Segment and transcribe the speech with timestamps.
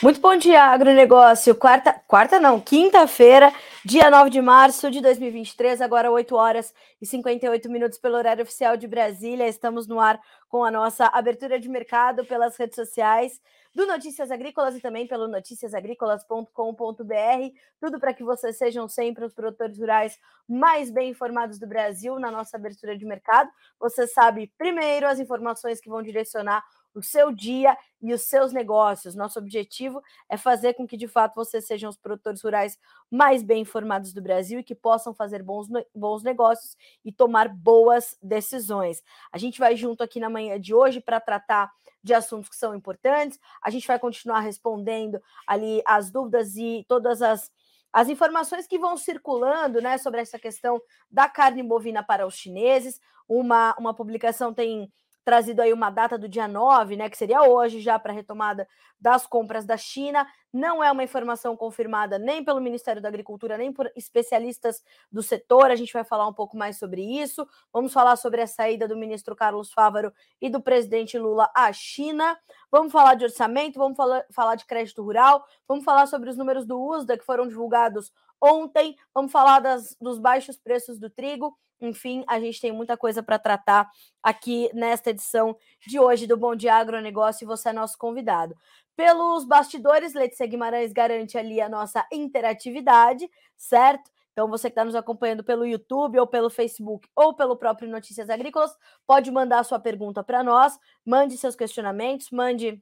[0.00, 1.56] Muito bom dia, agronegócio.
[1.56, 3.52] Quarta, quarta não, quinta-feira,
[3.84, 6.72] dia 9 de março de 2023, agora 8 horas
[7.02, 9.48] e 58 minutos pelo horário oficial de Brasília.
[9.48, 13.40] Estamos no ar com a nossa abertura de mercado pelas redes sociais
[13.74, 17.52] do Notícias Agrícolas e também pelo noticiasagricolas.com.br.
[17.80, 20.16] Tudo para que vocês sejam sempre os produtores rurais
[20.48, 23.50] mais bem informados do Brasil na nossa abertura de mercado.
[23.80, 26.62] Você sabe primeiro as informações que vão direcionar
[26.98, 29.14] o seu dia e os seus negócios.
[29.14, 32.78] Nosso objetivo é fazer com que, de fato, vocês sejam os produtores rurais
[33.10, 38.16] mais bem informados do Brasil e que possam fazer bons, bons negócios e tomar boas
[38.22, 39.02] decisões.
[39.32, 41.70] A gente vai junto aqui na manhã de hoje para tratar
[42.02, 43.38] de assuntos que são importantes.
[43.62, 47.50] A gente vai continuar respondendo ali as dúvidas e todas as
[47.90, 53.00] as informações que vão circulando né, sobre essa questão da carne bovina para os chineses.
[53.26, 54.92] Uma, uma publicação tem
[55.28, 58.66] trazido aí uma data do dia 9, né, que seria hoje já para retomada
[58.98, 60.26] das compras da China.
[60.50, 65.70] Não é uma informação confirmada nem pelo Ministério da Agricultura, nem por especialistas do setor.
[65.70, 67.46] A gente vai falar um pouco mais sobre isso.
[67.70, 72.34] Vamos falar sobre a saída do ministro Carlos Fávaro e do presidente Lula à China.
[72.72, 76.64] Vamos falar de orçamento, vamos falar, falar de crédito rural, vamos falar sobre os números
[76.64, 82.24] do USDA que foram divulgados ontem, vamos falar das, dos baixos preços do trigo enfim,
[82.28, 83.88] a gente tem muita coisa para tratar
[84.22, 88.54] aqui nesta edição de hoje do Bom Dia Agronegócio e você é nosso convidado.
[88.96, 94.10] Pelos bastidores, Letícia Guimarães garante ali a nossa interatividade, certo?
[94.32, 98.30] Então, você que está nos acompanhando pelo YouTube ou pelo Facebook ou pelo próprio Notícias
[98.30, 98.70] Agrícolas,
[99.06, 102.80] pode mandar sua pergunta para nós, mande seus questionamentos, mande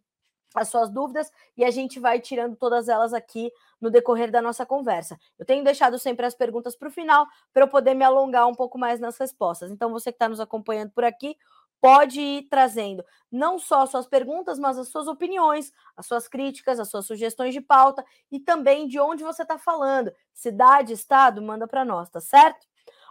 [0.54, 4.64] as suas dúvidas e a gente vai tirando todas elas aqui no decorrer da nossa
[4.64, 5.18] conversa.
[5.38, 8.54] Eu tenho deixado sempre as perguntas para o final para eu poder me alongar um
[8.54, 9.70] pouco mais nas respostas.
[9.70, 11.36] Então, você que está nos acompanhando por aqui,
[11.80, 16.80] pode ir trazendo não só as suas perguntas, mas as suas opiniões, as suas críticas,
[16.80, 20.12] as suas sugestões de pauta e também de onde você está falando.
[20.32, 22.66] Cidade, estado, manda para nós, tá certo?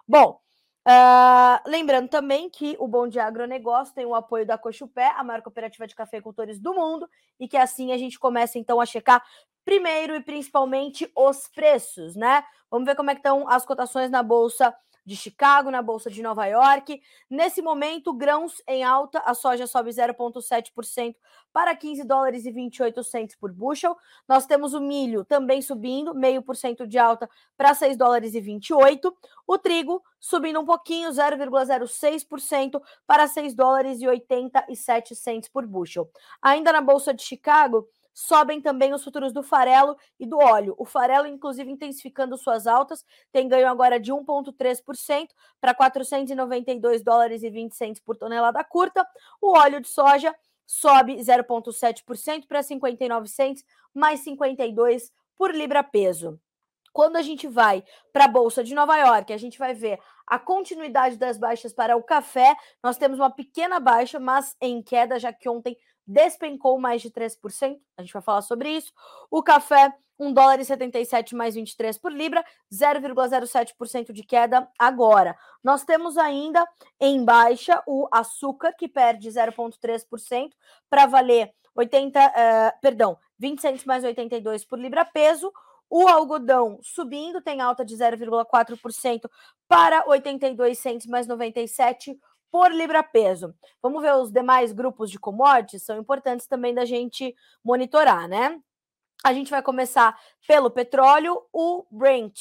[0.08, 0.40] Bom,
[0.88, 5.42] Uh, lembrando também que o Bom Dia Agronegócio tem o apoio da Cochupé, a maior
[5.42, 7.10] cooperativa de cafeicultores do mundo,
[7.40, 9.24] e que assim a gente começa então a checar
[9.66, 12.44] primeiro e principalmente os preços, né?
[12.70, 16.22] Vamos ver como é que estão as cotações na bolsa de Chicago, na Bolsa de
[16.22, 17.00] Nova York.
[17.30, 21.16] Nesse momento, grãos em alta, a soja sobe 0,7%
[21.54, 23.96] para 15 dólares e 28 centos por bushel.
[24.28, 28.42] Nós temos o milho também subindo, meio por cento de alta para 6 dólares e
[28.42, 29.16] 28.
[29.48, 36.10] O trigo subindo um pouquinho, 0,06% para 6 dólares e 87 centos por bushel.
[36.42, 40.74] Ainda na Bolsa de Chicago, sobem também os futuros do farelo e do óleo.
[40.78, 45.28] O farelo, inclusive, intensificando suas altas, tem ganho agora de 1,3%
[45.60, 49.06] para 492 dólares e 20 centos por tonelada curta.
[49.42, 50.34] O óleo de soja
[50.66, 56.40] sobe 0,7% para 59 centos, mais 52 por libra peso.
[56.94, 57.84] Quando a gente vai
[58.14, 61.98] para a Bolsa de Nova York, a gente vai ver a continuidade das baixas para
[61.98, 62.56] o café.
[62.82, 65.76] Nós temos uma pequena baixa, mas em queda, já que ontem
[66.06, 67.80] despencou mais de 3%.
[67.98, 68.94] A gente vai falar sobre isso.
[69.30, 75.38] O café, 1 dólar e 77 mais 23 por libra, 0,07% de queda agora.
[75.64, 76.66] Nós temos ainda
[77.00, 80.52] em baixa o açúcar, que perde 0,3%
[80.90, 85.52] para valer 80, uh, eh, perdão, 20 centos mais 82 por libra peso.
[85.90, 89.30] O algodão subindo, tem alta de 0,4%
[89.68, 92.18] para 82 centos mais 97
[92.56, 93.54] por libra-peso.
[93.84, 98.58] Vamos ver os demais grupos de commodities, são importantes também da gente monitorar, né?
[99.26, 100.18] A gente vai começar
[100.48, 102.40] pelo petróleo, o Brent,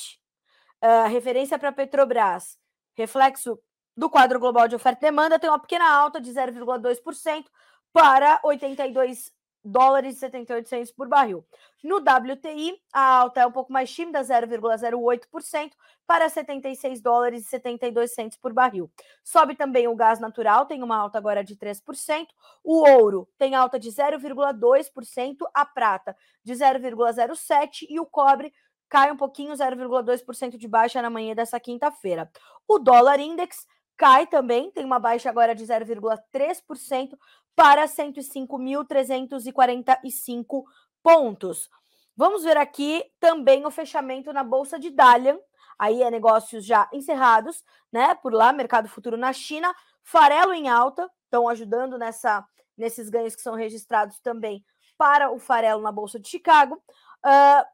[0.81, 2.57] uh, referência para Petrobras,
[2.97, 3.59] reflexo
[3.97, 7.47] do quadro global de oferta e demanda, tem uma pequena alta de 0,2%
[7.93, 9.33] para 82
[9.65, 11.45] dólares e 78 centos por barril.
[11.83, 15.73] No WTI, a alta é um pouco mais tímida, 0,08%
[16.07, 18.91] para 76 dólares e 72 centos por barril.
[19.23, 22.27] Sobe também o gás natural, tem uma alta agora de 3%.
[22.63, 28.53] O ouro tem alta de 0,2%, a prata de 0,07% e o cobre
[28.89, 32.31] cai um pouquinho, 0,2% de baixa na manhã dessa quinta-feira.
[32.69, 33.67] O dólar index
[33.97, 37.17] cai também, tem uma baixa agora de 0,3%
[37.55, 40.65] para 105.345
[41.03, 41.71] pontos.
[42.17, 45.39] Vamos ver aqui também o fechamento na bolsa de Dalian.
[45.79, 48.15] Aí é negócios já encerrados, né?
[48.15, 52.47] Por lá, mercado futuro na China, farelo em alta, estão ajudando nessa
[52.77, 54.65] nesses ganhos que são registrados também
[54.97, 56.83] para o farelo na bolsa de Chicago.
[57.25, 57.65] Uh,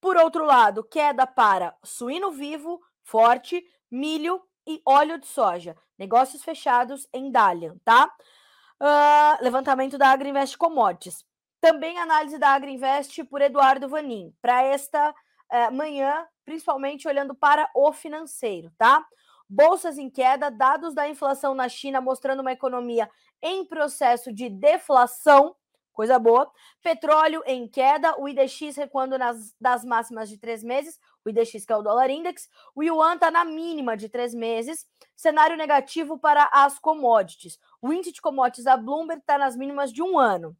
[0.00, 5.76] por outro lado, queda para suíno vivo, forte, milho e óleo de soja.
[5.98, 8.12] Negócios fechados em Dalian, tá?
[8.80, 11.24] Uh, levantamento da Agriinvest Commodities.
[11.60, 17.92] Também análise da Agriinvest por Eduardo Vanin, para esta uh, manhã, principalmente olhando para o
[17.92, 19.04] financeiro, tá?
[19.48, 23.08] Bolsas em queda, dados da inflação na China mostrando uma economia
[23.42, 25.54] em processo de deflação,
[25.92, 26.50] coisa boa.
[26.82, 31.72] Petróleo em queda, o IDX recuando nas, das máximas de três meses, o IDX que
[31.72, 34.86] é o dólar index, o yuan está na mínima de três meses,
[35.16, 37.58] cenário negativo para as commodities.
[37.80, 40.56] O índice de commodities da Bloomberg está nas mínimas de um ano.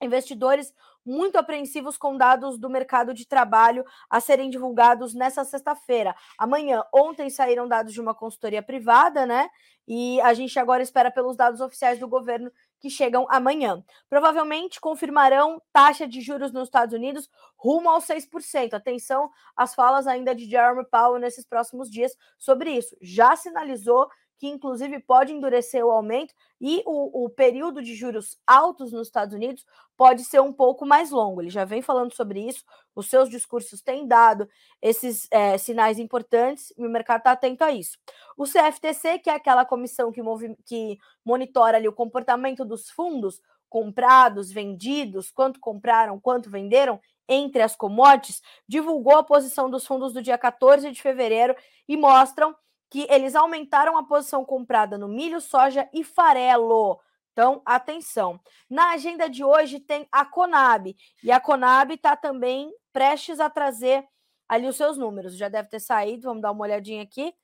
[0.00, 0.72] Investidores
[1.04, 6.14] muito apreensivos com dados do mercado de trabalho a serem divulgados nessa sexta-feira.
[6.38, 9.48] Amanhã, ontem saíram dados de uma consultoria privada, né?
[9.86, 12.50] E a gente agora espera pelos dados oficiais do governo
[12.84, 13.82] que chegam amanhã.
[14.10, 18.74] Provavelmente confirmarão taxa de juros nos Estados Unidos rumo aos 6%.
[18.74, 22.94] Atenção às falas ainda de Jeremy Powell nesses próximos dias sobre isso.
[23.00, 24.06] Já sinalizou
[24.38, 29.34] que inclusive pode endurecer o aumento e o, o, período de juros altos nos Estados
[29.34, 29.64] Unidos
[29.96, 31.40] pode ser um pouco mais longo.
[31.40, 32.64] Ele já vem falando sobre isso,
[32.94, 34.48] os seus discursos têm dado
[34.82, 37.96] esses é, sinais importantes e o mercado está atento a isso.
[38.36, 43.40] O CFTC, que é aquela comissão que, move, que monitora ali o comportamento dos fundos
[43.68, 50.22] comprados, vendidos, quanto compraram, quanto venderam, entre as commodities, divulgou a posição dos fundos do
[50.22, 51.56] dia 14 de fevereiro
[51.88, 52.54] e mostram
[52.94, 57.00] que eles aumentaram a posição comprada no milho, soja e farelo.
[57.32, 58.40] Então, atenção.
[58.70, 64.06] Na agenda de hoje tem a Conab, e a Conab está também prestes a trazer
[64.48, 65.36] ali os seus números.
[65.36, 67.34] Já deve ter saído, vamos dar uma olhadinha aqui.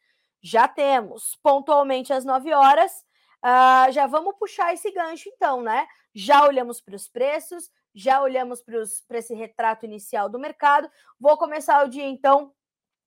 [0.41, 2.93] Já temos, pontualmente às 9 horas.
[3.44, 5.85] Uh, já vamos puxar esse gancho, então, né?
[6.14, 10.88] Já olhamos para os preços, já olhamos para esse retrato inicial do mercado.
[11.19, 12.55] Vou começar o dia, então,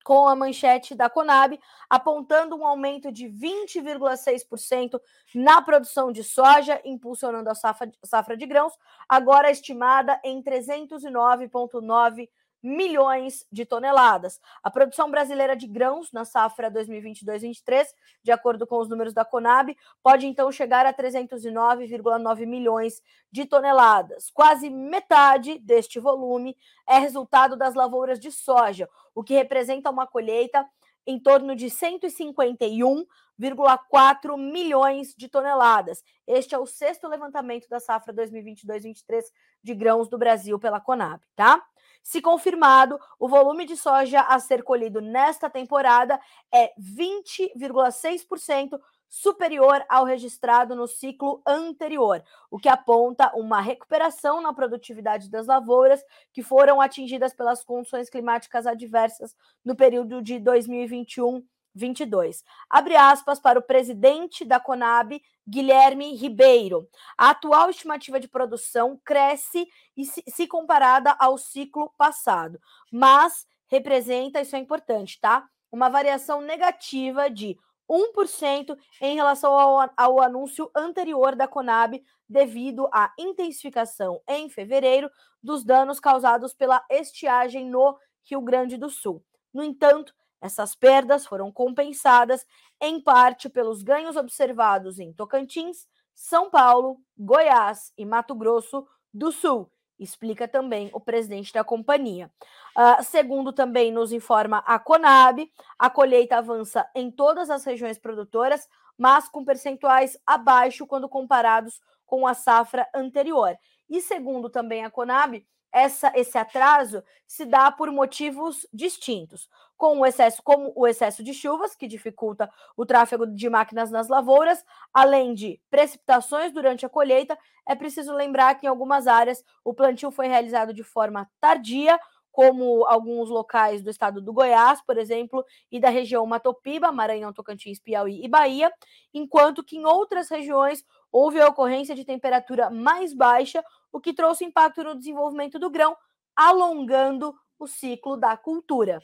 [0.03, 1.59] com a manchete da Conab,
[1.89, 4.99] apontando um aumento de 20,6%
[5.33, 8.73] na produção de soja, impulsionando a safra, safra de grãos,
[9.07, 12.29] agora estimada em 309,9
[12.63, 14.39] milhões de toneladas.
[14.63, 17.87] A produção brasileira de grãos na safra 2022-23,
[18.23, 24.31] de acordo com os números da Conab, pode então chegar a 309,9 milhões de toneladas.
[24.33, 26.55] Quase metade deste volume
[26.87, 30.65] é resultado das lavouras de soja, o que representa uma colheita
[31.05, 36.01] em torno de 151,4 milhões de toneladas.
[36.25, 39.23] Este é o sexto levantamento da safra 2022-23
[39.61, 41.61] de grãos do Brasil pela Conab, tá?
[42.03, 46.19] Se confirmado, o volume de soja a ser colhido nesta temporada
[46.53, 48.77] é 20,6%
[49.07, 56.03] superior ao registrado no ciclo anterior, o que aponta uma recuperação na produtividade das lavouras
[56.33, 62.43] que foram atingidas pelas condições climáticas adversas no período de 2021 22.
[62.69, 66.87] Abre aspas para o presidente da Conab, Guilherme Ribeiro.
[67.17, 69.67] A atual estimativa de produção cresce
[70.03, 72.59] se, se comparada ao ciclo passado,
[72.91, 75.47] mas representa, isso é importante, tá?
[75.71, 77.57] Uma variação negativa de
[77.89, 85.09] 1% em relação ao, ao anúncio anterior da Conab, devido à intensificação em fevereiro
[85.41, 89.23] dos danos causados pela estiagem no Rio Grande do Sul.
[89.53, 90.13] No entanto,
[90.43, 92.45] essas perdas foram compensadas
[92.81, 99.71] em parte pelos ganhos observados em Tocantins, São Paulo, Goiás e Mato Grosso do Sul,
[99.97, 102.29] explica também o presidente da companhia.
[102.77, 108.67] Uh, segundo também nos informa a Conab, a colheita avança em todas as regiões produtoras,
[108.97, 113.57] mas com percentuais abaixo quando comparados com a safra anterior.
[113.89, 115.41] E segundo também a Conab,
[115.73, 121.33] essa, esse atraso se dá por motivos distintos, com o excesso, como o excesso de
[121.33, 124.63] chuvas, que dificulta o tráfego de máquinas nas lavouras,
[124.93, 127.37] além de precipitações durante a colheita.
[127.67, 131.99] É preciso lembrar que em algumas áreas o plantio foi realizado de forma tardia,
[132.31, 137.79] como alguns locais do estado do Goiás, por exemplo, e da região Matopiba, Maranhão, Tocantins,
[137.79, 138.73] Piauí e Bahia,
[139.13, 144.43] enquanto que em outras regiões houve a ocorrência de temperatura mais baixa, o que trouxe
[144.43, 145.95] impacto no desenvolvimento do grão,
[146.35, 148.99] alongando o ciclo da cultura.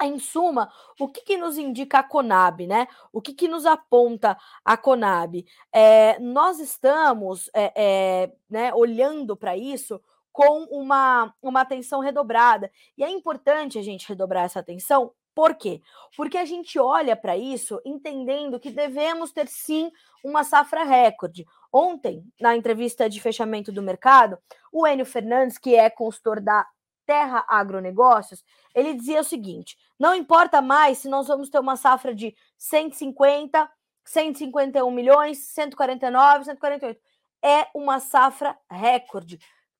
[0.00, 2.88] Em suma, o que, que nos indica a Conab, né?
[3.12, 5.44] O que, que nos aponta a Conab?
[5.70, 10.00] É, nós estamos é, é, né, olhando para isso
[10.32, 12.70] com uma, uma atenção redobrada.
[12.96, 15.80] E é importante a gente redobrar essa atenção, por quê?
[16.18, 19.90] Porque a gente olha para isso entendendo que devemos ter sim
[20.22, 21.46] uma safra recorde.
[21.72, 24.38] Ontem, na entrevista de fechamento do mercado,
[24.70, 26.66] o Enio Fernandes, que é consultor da
[27.06, 28.44] Terra Agronegócios,
[28.74, 33.66] ele dizia o seguinte: não importa mais se nós vamos ter uma safra de 150,
[34.04, 37.00] 151 milhões, 149, 148.
[37.42, 39.38] É uma safra recorde.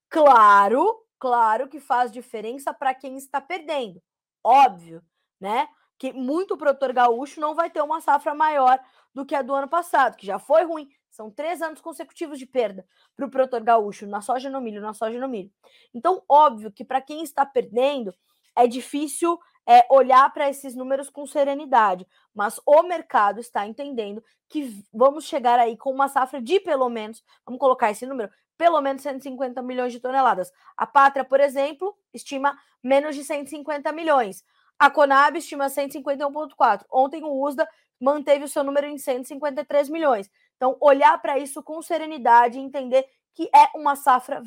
[0.09, 4.03] Claro, claro que faz diferença para quem está perdendo.
[4.43, 5.05] Óbvio,
[5.41, 5.69] né?
[5.99, 8.79] Que muito produtor gaúcho não vai ter uma safra maior
[9.15, 10.89] do que a do ano passado, que já foi ruim.
[11.11, 14.95] São três anos consecutivos de perda para o produtor gaúcho na soja no milho, na
[14.95, 15.51] soja no milho.
[15.93, 18.15] Então, óbvio que para quem está perdendo,
[18.57, 24.85] é difícil é, olhar para esses números com serenidade, mas o mercado está entendendo que
[24.93, 29.03] vamos chegar aí com uma safra de pelo menos, vamos colocar esse número, pelo menos
[29.03, 30.53] 150 milhões de toneladas.
[30.77, 34.45] A Pátria, por exemplo, estima menos de 150 milhões.
[34.81, 36.87] A Conab estima 151,4.
[36.91, 37.69] Ontem o USDA
[38.01, 40.31] manteve o seu número em 153 milhões.
[40.57, 44.41] Então, olhar para isso com serenidade e entender que é uma safra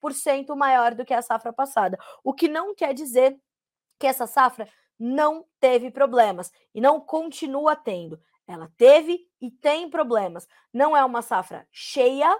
[0.00, 1.98] 20% maior do que a safra passada.
[2.22, 3.36] O que não quer dizer
[3.98, 8.20] que essa safra não teve problemas e não continua tendo.
[8.46, 10.46] Ela teve e tem problemas.
[10.72, 12.32] Não é uma safra cheia,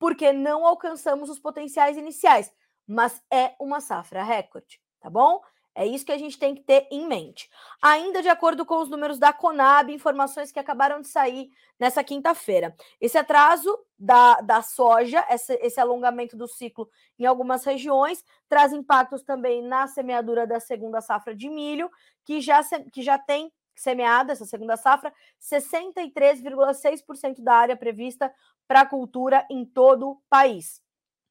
[0.00, 2.52] porque não alcançamos os potenciais iniciais,
[2.88, 5.40] mas é uma safra recorde, tá bom?
[5.74, 7.50] É isso que a gente tem que ter em mente.
[7.82, 11.50] Ainda de acordo com os números da Conab, informações que acabaram de sair
[11.80, 12.76] nessa quinta-feira.
[13.00, 16.88] Esse atraso da, da soja, esse, esse alongamento do ciclo
[17.18, 21.90] em algumas regiões, traz impactos também na semeadura da segunda safra de milho,
[22.24, 22.60] que já,
[22.92, 28.32] que já tem semeada essa segunda safra, 63,6% da área prevista
[28.68, 30.83] para cultura em todo o país.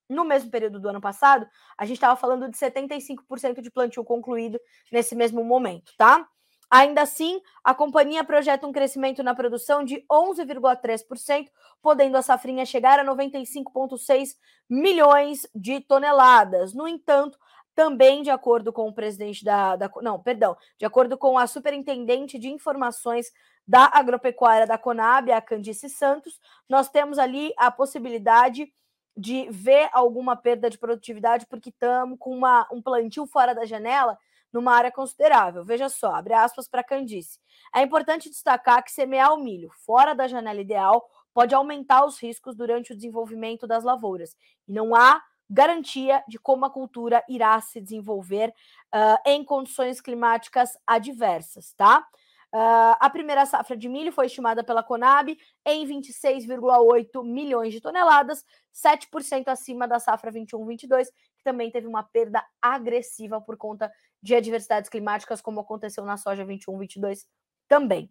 [0.10, 4.60] No mesmo período do ano passado, a gente estava falando de 75% de plantio concluído
[4.92, 6.28] nesse mesmo momento, tá?
[6.70, 11.48] Ainda assim, a companhia projeta um crescimento na produção de 11,3%,
[11.84, 14.30] podendo a safrinha chegar a 95,6
[14.68, 16.74] milhões de toneladas.
[16.74, 17.38] No entanto,
[17.76, 22.40] também de acordo com o presidente da, da, Não, perdão, de acordo com a superintendente
[22.40, 23.32] de informações
[23.68, 28.74] da agropecuária da Conab, a Candice Santos, nós temos ali a possibilidade
[29.16, 34.18] de ver alguma perda de produtividade, porque estamos com uma, um plantio fora da janela
[34.52, 35.64] numa área considerável.
[35.66, 37.40] Veja só, abre aspas para Candice.
[37.76, 41.04] É importante destacar que semear o milho fora da janela ideal
[41.34, 44.36] pode aumentar os riscos durante o desenvolvimento das lavouras.
[44.68, 48.50] E não há garantia de como a cultura irá se desenvolver
[48.94, 52.06] uh, em condições climáticas adversas, tá?
[52.54, 58.46] Uh, a primeira safra de milho foi estimada pela Conab em 26,8 milhões de toneladas,
[58.72, 63.92] 7% acima da safra 21-22, que também teve uma perda agressiva por conta
[64.22, 67.26] de adversidades climáticas, como aconteceu na soja 21-22
[67.68, 68.08] também.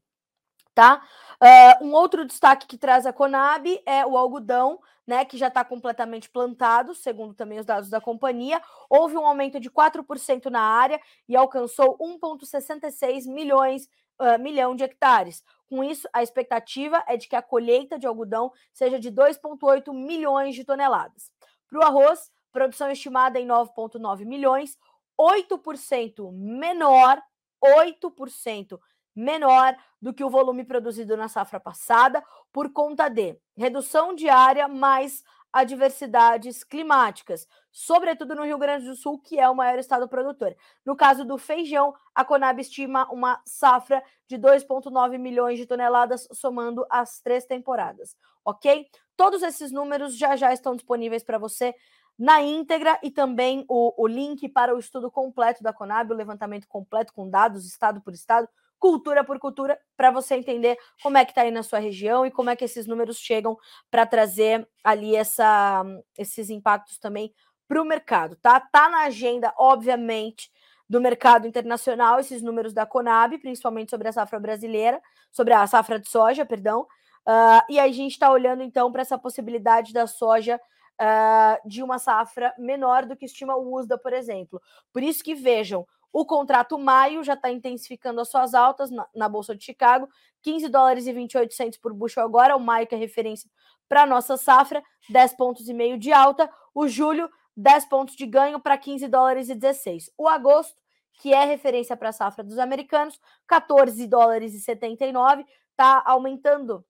[0.75, 1.07] Tá?
[1.41, 5.65] Uh, um outro destaque que traz a Conab é o algodão, né, que já está
[5.65, 8.61] completamente plantado, segundo também os dados da companhia.
[8.91, 13.87] Houve um aumento de 4% na área e alcançou 1,66 milhões
[14.21, 15.43] uh, milhão de hectares.
[15.69, 20.55] Com isso, a expectativa é de que a colheita de algodão seja de 2,8 milhões
[20.55, 21.31] de toneladas.
[21.69, 24.77] Para o arroz, produção estimada em 9,9 milhões,
[25.19, 27.23] 8% menor,
[27.65, 28.79] 8%
[29.15, 34.69] menor do que o volume produzido na safra passada, por conta de redução de área
[34.69, 40.57] mais adversidades climáticas, sobretudo no Rio Grande do Sul, que é o maior estado produtor.
[40.85, 46.87] No caso do feijão, a Conab estima uma safra de 2,9 milhões de toneladas, somando
[46.91, 48.87] as três temporadas, ok?
[49.17, 51.75] Todos esses números já já estão disponíveis para você
[52.19, 56.67] na íntegra e também o, o link para o estudo completo da Conab, o levantamento
[56.69, 58.49] completo com dados, estado por estado,
[58.83, 62.33] cultura por cultura, para você entender como é que está aí na sua região e
[62.33, 63.57] como é que esses números chegam
[63.89, 65.85] para trazer ali essa,
[66.19, 67.33] esses impactos também
[67.69, 68.59] para o mercado, tá?
[68.59, 70.51] Tá na agenda, obviamente,
[70.89, 75.97] do mercado internacional, esses números da Conab, principalmente sobre a safra brasileira, sobre a safra
[75.97, 76.81] de soja, perdão.
[77.25, 80.61] Uh, e a gente está olhando então para essa possibilidade da soja
[81.01, 84.61] uh, de uma safra menor do que estima o USDA, por exemplo.
[84.93, 89.29] Por isso que vejam, o contrato maio já está intensificando as suas altas na, na,
[89.29, 90.09] Bolsa de Chicago,
[90.43, 93.51] 15 dólares e 28 centos por bushel agora, o maio que é referência
[93.89, 98.61] para nossa safra, 10 pontos e meio de alta, o julho, 10 pontos de ganho
[98.61, 100.11] para 15 dólares e 16.
[100.19, 100.81] O agosto,
[101.15, 106.85] que é referência para a safra dos americanos, 14 dólares e 79, está aumentando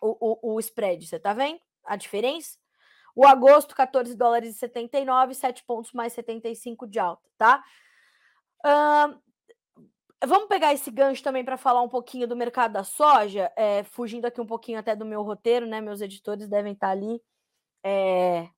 [0.00, 2.58] o, o, o spread, você está vendo a diferença?
[3.14, 7.62] O agosto, 14 dólares e 79, 7 pontos mais 75 de alta, tá?
[8.64, 9.18] Uh,
[10.26, 14.26] vamos pegar esse gancho também para falar um pouquinho do mercado da soja, é, fugindo
[14.26, 15.80] aqui um pouquinho até do meu roteiro, né?
[15.80, 17.20] Meus editores devem estar tá ali
[17.84, 18.48] é,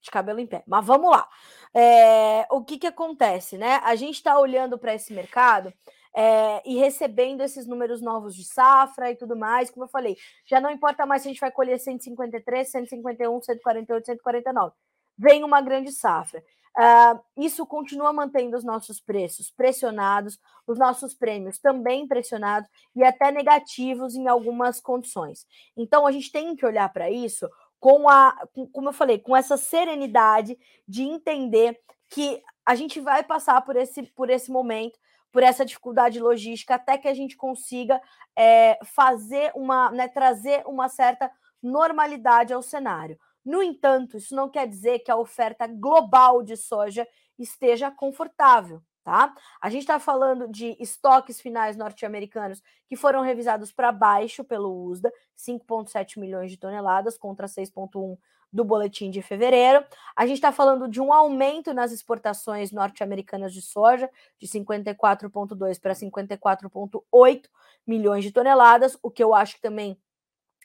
[0.00, 0.62] de cabelo em pé.
[0.66, 1.28] Mas vamos lá.
[1.74, 3.80] É, o que, que acontece, né?
[3.84, 5.72] A gente está olhando para esse mercado
[6.14, 10.16] é, e recebendo esses números novos de safra e tudo mais, como eu falei,
[10.46, 14.74] já não importa mais se a gente vai colher 153, 151, 148, 149
[15.20, 16.42] vem uma grande safra.
[16.78, 23.32] Uh, isso continua mantendo os nossos preços pressionados, os nossos prêmios também pressionados e até
[23.32, 25.46] negativos em algumas condições.
[25.76, 27.48] Então, a gente tem que olhar para isso
[27.80, 33.22] com a, com, como eu falei, com essa serenidade de entender que a gente vai
[33.22, 34.98] passar por esse, por esse momento,
[35.32, 38.00] por essa dificuldade logística, até que a gente consiga
[38.36, 41.30] é, fazer uma, né, trazer uma certa
[41.62, 43.18] normalidade ao cenário.
[43.44, 47.06] No entanto, isso não quer dizer que a oferta global de soja
[47.38, 49.34] esteja confortável, tá?
[49.60, 55.12] A gente está falando de estoques finais norte-americanos que foram revisados para baixo pelo USDA,
[55.36, 58.18] 5,7 milhões de toneladas contra 6,1
[58.52, 59.84] do boletim de fevereiro.
[60.16, 65.94] A gente está falando de um aumento nas exportações norte-americanas de soja, de 54,2 para
[65.94, 67.44] 54,8
[67.86, 69.96] milhões de toneladas, o que eu acho que também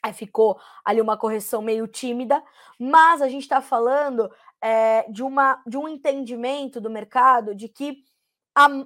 [0.04, 2.42] é, ficou ali uma correção meio tímida,
[2.78, 8.04] mas a gente está falando é, de, uma, de um entendimento do mercado de que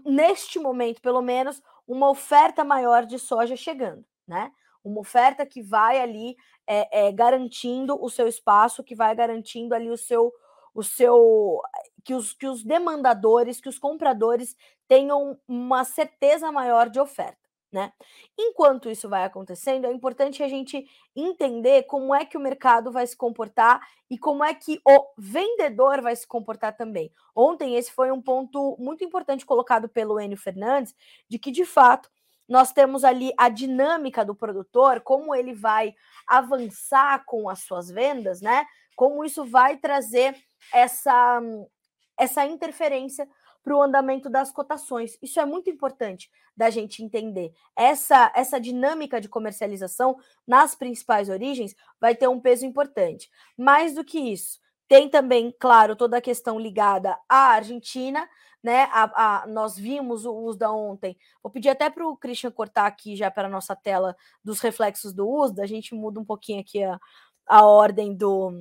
[0.05, 4.51] neste momento, pelo menos, uma oferta maior de soja chegando, né?
[4.83, 6.37] Uma oferta que vai ali
[6.67, 10.33] é, é, garantindo o seu espaço, que vai garantindo ali o seu,
[10.75, 11.61] o seu
[12.03, 14.57] que os, que os demandadores, que os compradores
[14.89, 17.40] tenham uma certeza maior de oferta
[17.73, 17.93] né?
[18.39, 20.85] Enquanto isso vai acontecendo, é importante a gente
[21.15, 26.01] entender como é que o mercado vai se comportar e como é que o vendedor
[26.01, 27.13] vai se comportar também.
[27.35, 30.95] Ontem esse foi um ponto muito importante colocado pelo Enio Fernandes,
[31.29, 32.11] de que de fato
[32.49, 35.95] nós temos ali a dinâmica do produtor, como ele vai
[36.27, 38.67] avançar com as suas vendas, né?
[38.97, 40.37] Como isso vai trazer
[40.75, 41.41] essa
[42.19, 43.27] essa interferência
[43.63, 45.19] para o andamento das cotações.
[45.23, 47.53] Isso é muito importante da gente entender.
[47.77, 53.31] Essa, essa dinâmica de comercialização nas principais origens vai ter um peso importante.
[53.57, 58.29] Mais do que isso, tem também, claro, toda a questão ligada à Argentina,
[58.63, 58.89] né?
[58.93, 61.17] A, a, nós vimos o USDA ontem.
[61.43, 65.13] Vou pedir até para o Christian cortar aqui já para a nossa tela dos reflexos
[65.13, 65.63] do USDA.
[65.63, 66.99] A gente muda um pouquinho aqui a,
[67.47, 68.53] a ordem do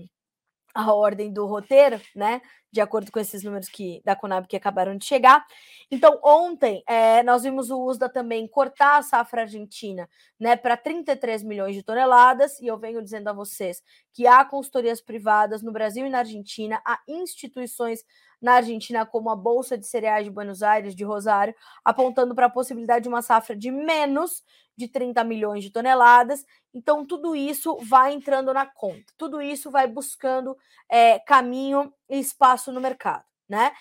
[0.73, 2.41] a ordem do roteiro, né?
[2.71, 5.45] De acordo com esses números que da Conab que acabaram de chegar.
[5.89, 10.07] Então, ontem é, nós vimos o USDA também cortar a safra argentina
[10.39, 13.81] né, para 33 milhões de toneladas, e eu venho dizendo a vocês
[14.13, 18.03] que há consultorias privadas no Brasil e na Argentina, há instituições
[18.41, 21.53] na Argentina, como a Bolsa de Cereais de Buenos Aires, de Rosário,
[21.83, 24.43] apontando para a possibilidade de uma safra de menos
[24.77, 26.45] de 30 milhões de toneladas.
[26.73, 30.55] Então, tudo isso vai entrando na conta, tudo isso vai buscando
[30.89, 33.71] é, caminho e espaço no mercado, né?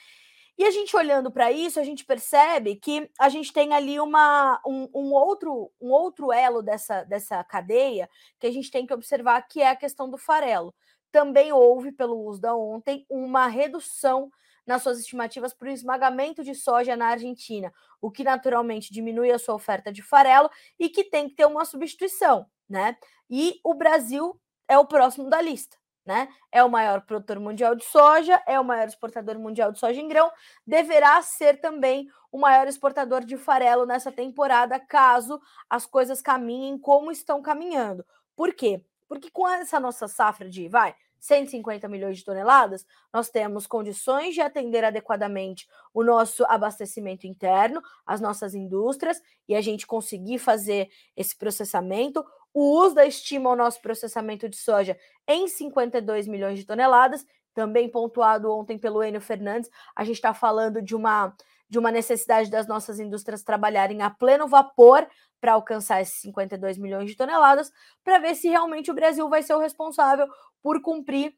[0.58, 4.60] E a gente olhando para isso, a gente percebe que a gente tem ali uma,
[4.66, 8.10] um, um, outro, um outro elo dessa, dessa cadeia
[8.40, 10.74] que a gente tem que observar, que é a questão do farelo.
[11.12, 14.32] Também houve, pelo uso da ontem, uma redução
[14.66, 19.38] nas suas estimativas para o esmagamento de soja na Argentina, o que naturalmente diminui a
[19.38, 22.96] sua oferta de farelo e que tem que ter uma substituição, né?
[23.30, 25.78] E o Brasil é o próximo da lista.
[26.08, 26.26] Né?
[26.50, 30.08] É o maior produtor mundial de soja, é o maior exportador mundial de soja em
[30.08, 30.32] grão,
[30.66, 37.12] deverá ser também o maior exportador de farelo nessa temporada, caso as coisas caminhem como
[37.12, 38.06] estão caminhando.
[38.34, 38.82] Por quê?
[39.06, 44.40] Porque com essa nossa safra de, vai, 150 milhões de toneladas, nós temos condições de
[44.40, 51.36] atender adequadamente o nosso abastecimento interno, as nossas indústrias, e a gente conseguir fazer esse
[51.36, 52.24] processamento.
[52.52, 58.52] O USDA estima o nosso processamento de soja em 52 milhões de toneladas, também pontuado
[58.52, 59.70] ontem pelo Enio Fernandes.
[59.94, 61.34] A gente está falando de uma,
[61.68, 65.06] de uma necessidade das nossas indústrias trabalharem a pleno vapor
[65.40, 69.54] para alcançar esses 52 milhões de toneladas, para ver se realmente o Brasil vai ser
[69.54, 70.26] o responsável
[70.62, 71.34] por cumprir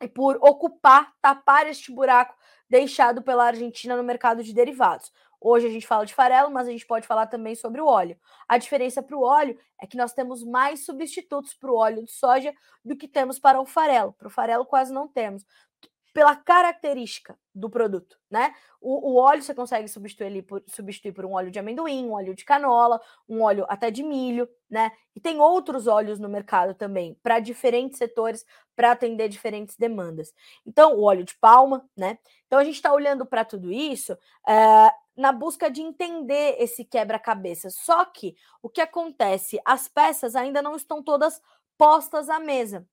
[0.00, 2.34] e por ocupar, tapar este buraco
[2.68, 5.10] deixado pela Argentina no mercado de derivados.
[5.40, 8.18] Hoje a gente fala de farelo, mas a gente pode falar também sobre o óleo.
[8.48, 12.10] A diferença para o óleo é que nós temos mais substitutos para o óleo de
[12.10, 12.52] soja
[12.84, 14.12] do que temos para o farelo.
[14.12, 15.44] Para o farelo quase não temos
[16.18, 18.52] pela característica do produto, né?
[18.80, 22.34] O, o, óleo você consegue substituir por, substituir por um óleo de amendoim, um óleo
[22.34, 24.90] de canola, um óleo até de milho, né?
[25.14, 30.32] E tem outros óleos no mercado também para diferentes setores, para atender diferentes demandas.
[30.66, 32.18] Então, o óleo de palma, né?
[32.48, 37.68] Então a gente está olhando para tudo isso é, na busca de entender esse quebra-cabeça.
[37.70, 39.60] Só que o que acontece?
[39.64, 41.42] As peças ainda não estão todas
[41.76, 42.86] postas à mesa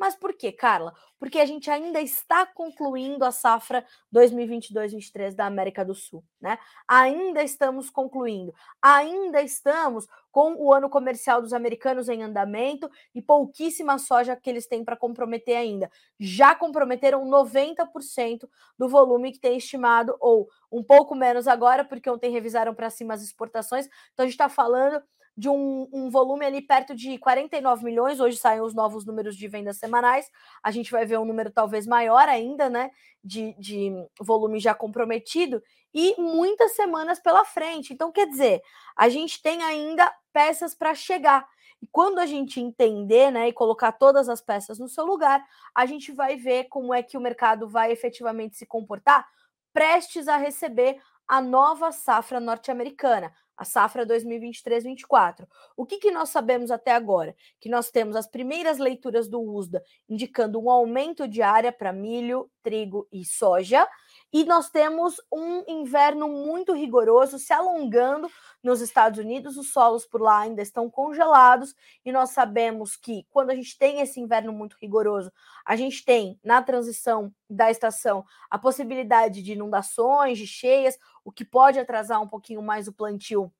[0.00, 0.94] Mas por quê, Carla?
[1.18, 6.58] Porque a gente ainda está concluindo a safra 2022-23 da América do Sul, né?
[6.88, 13.98] Ainda estamos concluindo, ainda estamos com o ano comercial dos americanos em andamento e pouquíssima
[13.98, 15.90] soja que eles têm para comprometer ainda.
[16.18, 22.32] Já comprometeram 90% do volume que tem estimado, ou um pouco menos agora, porque ontem
[22.32, 23.84] revisaram para cima as exportações.
[24.14, 25.02] Então a gente está falando
[25.36, 28.20] de um, um, volume ali perto de 49 milhões.
[28.20, 30.30] Hoje saem os novos números de vendas semanais.
[30.62, 32.90] A gente vai ver um número talvez maior ainda, né?
[33.22, 35.62] De, de volume já comprometido
[35.92, 37.92] e muitas semanas pela frente.
[37.92, 38.62] Então, quer dizer,
[38.96, 41.46] a gente tem ainda peças para chegar.
[41.82, 45.42] E quando a gente entender, né, e colocar todas as peças no seu lugar,
[45.74, 49.26] a gente vai ver como é que o mercado vai efetivamente se comportar
[49.72, 55.46] prestes a receber a nova safra norte-americana a safra 2023-24.
[55.76, 57.36] O que, que nós sabemos até agora?
[57.60, 62.50] Que nós temos as primeiras leituras do USDA indicando um aumento de área para milho,
[62.62, 63.86] trigo e soja,
[64.32, 68.30] e nós temos um inverno muito rigoroso se alongando
[68.62, 69.58] nos Estados Unidos.
[69.58, 74.00] Os solos por lá ainda estão congelados, e nós sabemos que quando a gente tem
[74.00, 75.30] esse inverno muito rigoroso,
[75.66, 81.44] a gente tem na transição da estação a possibilidade de inundações, de cheias, o que
[81.44, 83.52] pode atrasar um pouquinho mais o plantio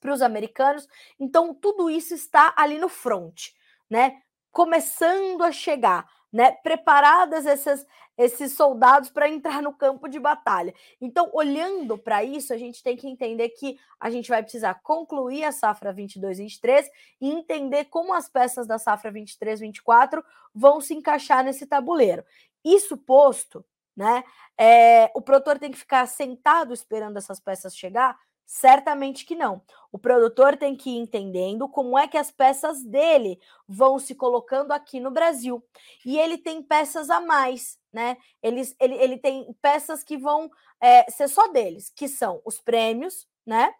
[0.00, 0.88] para os americanos.
[1.18, 3.48] Então, tudo isso está ali no front,
[3.90, 4.20] né?
[4.50, 10.74] Começando a chegar né, preparadas essas, esses soldados para entrar no campo de batalha.
[11.00, 15.44] Então, olhando para isso, a gente tem que entender que a gente vai precisar concluir
[15.44, 16.86] a safra 22-23
[17.20, 20.22] e entender como as peças da safra 23-24
[20.54, 22.24] vão se encaixar nesse tabuleiro.
[22.64, 23.64] Isso posto,
[23.98, 24.22] né,
[24.56, 28.16] é, o produtor tem que ficar sentado esperando essas peças chegar?
[28.46, 29.60] Certamente que não.
[29.90, 34.70] O produtor tem que ir entendendo como é que as peças dele vão se colocando
[34.70, 35.62] aqui no Brasil.
[36.06, 38.16] E ele tem peças a mais, né?
[38.40, 40.48] Ele, ele, ele tem peças que vão
[40.80, 43.74] é, ser só deles, que são os prêmios, né?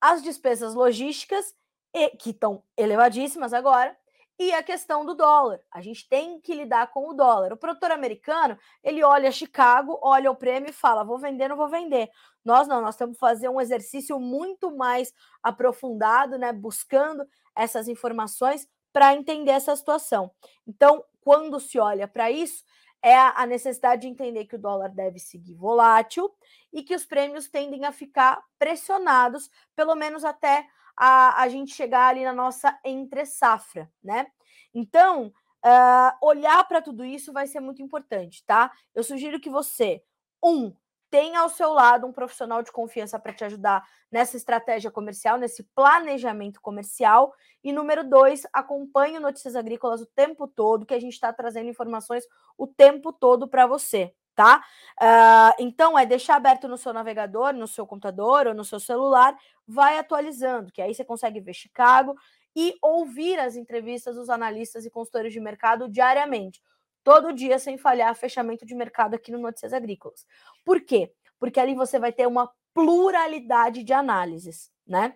[0.00, 1.54] As despesas logísticas,
[1.94, 3.96] e, que estão elevadíssimas agora,
[4.40, 5.60] e a questão do dólar.
[5.70, 7.52] A gente tem que lidar com o dólar.
[7.52, 11.68] O produtor americano, ele olha Chicago, olha o prêmio e fala: vou vender, não vou
[11.68, 12.08] vender.
[12.42, 16.54] Nós não, nós temos que fazer um exercício muito mais aprofundado, né?
[16.54, 20.30] Buscando essas informações para entender essa situação.
[20.66, 22.64] Então, quando se olha para isso,
[23.02, 26.34] é a necessidade de entender que o dólar deve seguir volátil
[26.72, 32.08] e que os prêmios tendem a ficar pressionados, pelo menos até a, a gente chegar
[32.08, 34.26] ali na nossa entre safra, né?
[34.74, 35.32] Então,
[35.64, 38.70] uh, olhar para tudo isso vai ser muito importante, tá?
[38.94, 40.02] Eu sugiro que você,
[40.42, 40.72] um,
[41.10, 45.64] tenha ao seu lado um profissional de confiança para te ajudar nessa estratégia comercial, nesse
[45.74, 47.34] planejamento comercial.
[47.64, 52.24] E número dois, acompanhe Notícias Agrícolas o tempo todo, que a gente está trazendo informações
[52.56, 54.64] o tempo todo para você, tá?
[55.00, 59.36] Uh, então, é deixar aberto no seu navegador, no seu computador ou no seu celular,
[59.66, 62.16] vai atualizando, que aí você consegue ver Chicago
[62.54, 66.60] e ouvir as entrevistas dos analistas e consultores de mercado diariamente,
[67.04, 70.26] todo dia sem falhar fechamento de mercado aqui no Notícias Agrícolas.
[70.64, 71.12] Por quê?
[71.38, 75.14] Porque ali você vai ter uma pluralidade de análises, né?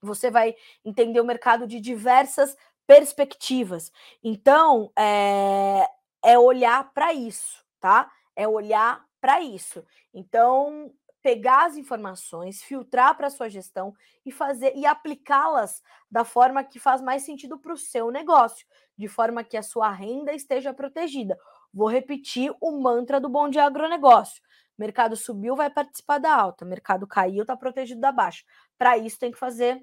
[0.00, 3.90] Você vai entender o mercado de diversas perspectivas.
[4.22, 5.88] Então, é,
[6.22, 8.10] é olhar para isso, tá?
[8.36, 9.84] É olhar para isso.
[10.12, 10.92] Então,
[11.22, 13.94] pegar as informações, filtrar para sua gestão
[14.26, 18.66] e fazer e aplicá-las da forma que faz mais sentido para o seu negócio,
[18.96, 21.38] de forma que a sua renda esteja protegida.
[21.72, 24.42] Vou repetir o mantra do Bom Dia Agronegócio.
[24.76, 26.64] Mercado subiu, vai participar da alta.
[26.64, 28.44] Mercado caiu, está protegido da baixa.
[28.76, 29.82] Para isso, tem que fazer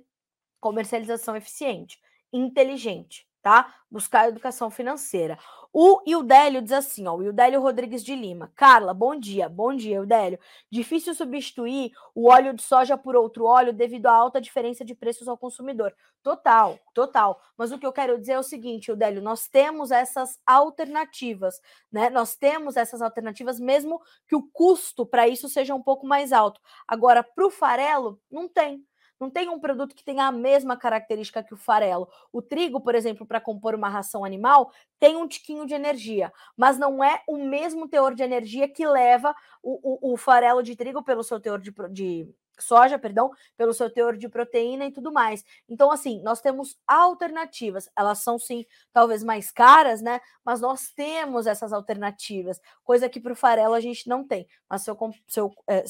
[0.59, 1.99] comercialização eficiente,
[2.31, 3.73] inteligente tá?
[3.89, 5.37] Buscar educação financeira.
[5.73, 8.51] O Ildélio diz assim, ó, o Ildélio Rodrigues de Lima.
[8.55, 9.47] Carla, bom dia.
[9.47, 10.37] Bom dia, Ildélio.
[10.69, 15.29] Difícil substituir o óleo de soja por outro óleo devido à alta diferença de preços
[15.29, 15.93] ao consumidor.
[16.21, 17.41] Total, total.
[17.57, 21.55] Mas o que eu quero dizer é o seguinte, Ildélio, nós temos essas alternativas,
[21.91, 22.09] né?
[22.09, 26.59] Nós temos essas alternativas mesmo que o custo para isso seja um pouco mais alto.
[26.85, 28.85] Agora, para o farelo, não tem.
[29.21, 32.09] Não tem um produto que tenha a mesma característica que o farelo.
[32.33, 36.79] O trigo, por exemplo, para compor uma ração animal, tem um tiquinho de energia, mas
[36.79, 41.03] não é o mesmo teor de energia que leva o, o, o farelo de trigo
[41.03, 42.27] pelo seu teor de, de
[42.59, 45.43] soja, perdão, pelo seu teor de proteína e tudo mais.
[45.67, 47.89] Então, assim, nós temos alternativas.
[47.95, 50.19] Elas são, sim, talvez mais caras, né?
[50.43, 54.47] Mas nós temos essas alternativas, coisa que para o farelo a gente não tem.
[54.69, 55.85] Mas seu, seu, é,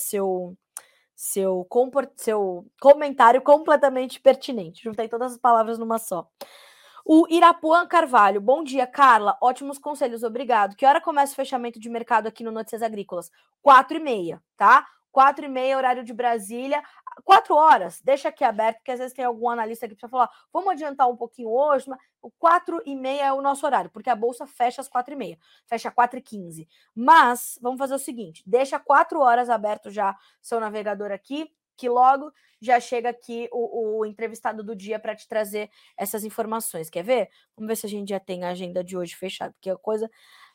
[1.21, 4.83] seu seu, seu comentário completamente pertinente.
[4.83, 6.27] Juntei todas as palavras numa só.
[7.05, 9.37] O Irapuã Carvalho, bom dia, Carla.
[9.39, 10.75] Ótimos conselhos, obrigado.
[10.75, 13.29] Que hora começa o fechamento de mercado aqui no Notícias Agrícolas?
[13.61, 14.87] Quatro e meia, tá?
[15.11, 16.81] Quatro e meia, horário de Brasília.
[17.23, 20.71] Quatro horas, deixa aqui aberto, porque às vezes tem algum analista aqui para falar, vamos
[20.71, 24.15] adiantar um pouquinho hoje, mas o quatro e meia é o nosso horário, porque a
[24.15, 26.67] Bolsa fecha às quatro e meia, fecha quatro e quinze.
[26.95, 32.31] Mas, vamos fazer o seguinte, deixa quatro horas aberto já seu navegador aqui, que logo
[32.61, 36.89] já chega aqui o, o entrevistado do dia para te trazer essas informações.
[36.89, 37.29] Quer ver?
[37.57, 40.09] Vamos ver se a gente já tem a agenda de hoje fechada, porque a coisa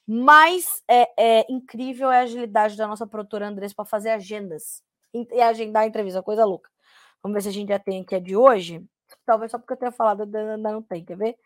[0.06, 5.40] mais é, é incrível é a agilidade da nossa produtora Andressa para fazer agendas e
[5.40, 6.70] agendar a entrevista, coisa louca.
[7.22, 8.84] Vamos ver se a gente já tem aqui a de hoje.
[9.24, 11.36] Talvez só porque eu tenha falado, ainda não tem, quer ver?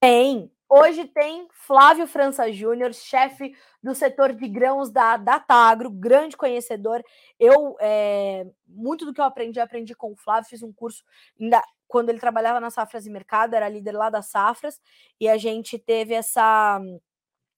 [0.00, 0.50] Tem.
[0.68, 7.02] Hoje tem Flávio França Júnior, chefe do setor de grãos da Datagro, grande conhecedor.
[7.38, 11.04] Eu, é, muito do que eu aprendi, aprendi com o Flávio, fiz um curso
[11.40, 14.80] ainda quando ele trabalhava nas safras e mercado, era líder lá das safras,
[15.20, 16.80] e a gente teve essa,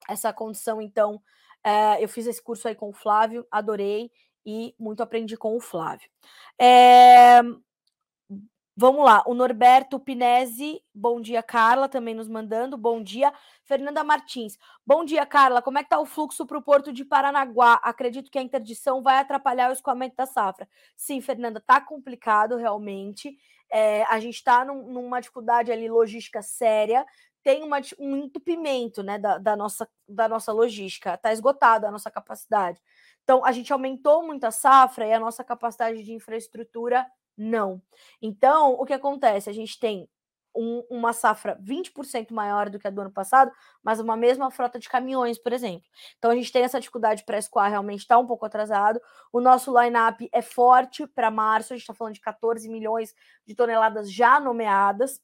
[0.09, 1.21] essa condição, então,
[1.65, 4.11] é, eu fiz esse curso aí com o Flávio, adorei,
[4.45, 6.09] e muito aprendi com o Flávio.
[6.59, 7.43] É,
[8.79, 13.33] Vamos lá, o Norberto Pinesi, bom dia, Carla, também nos mandando, bom dia.
[13.65, 17.03] Fernanda Martins, bom dia, Carla, como é que está o fluxo para o Porto de
[17.03, 17.81] Paranaguá?
[17.83, 20.69] Acredito que a interdição vai atrapalhar o escoamento da safra.
[20.95, 23.39] Sim, Fernanda, está complicado realmente,
[23.73, 27.07] é, a gente está num, numa dificuldade ali logística séria,
[27.47, 32.11] tem uma, um entupimento né, da, da, nossa, da nossa logística, está esgotada a nossa
[32.11, 32.83] capacidade.
[33.23, 37.07] Então, a gente aumentou muito a safra e a nossa capacidade de infraestrutura
[37.39, 37.81] não.
[38.21, 39.49] Então, o que acontece?
[39.49, 40.09] A gente tem
[40.57, 44.77] um, uma safra 20% maior do que a do ano passado, mas uma mesma frota
[44.81, 45.87] de caminhões, por exemplo.
[46.19, 49.01] Então, a gente tem essa dificuldade para escoar, realmente está um pouco atrasado.
[49.33, 53.15] O nosso line-up é forte para março, a gente está falando de 14 milhões
[53.47, 55.21] de toneladas já nomeadas.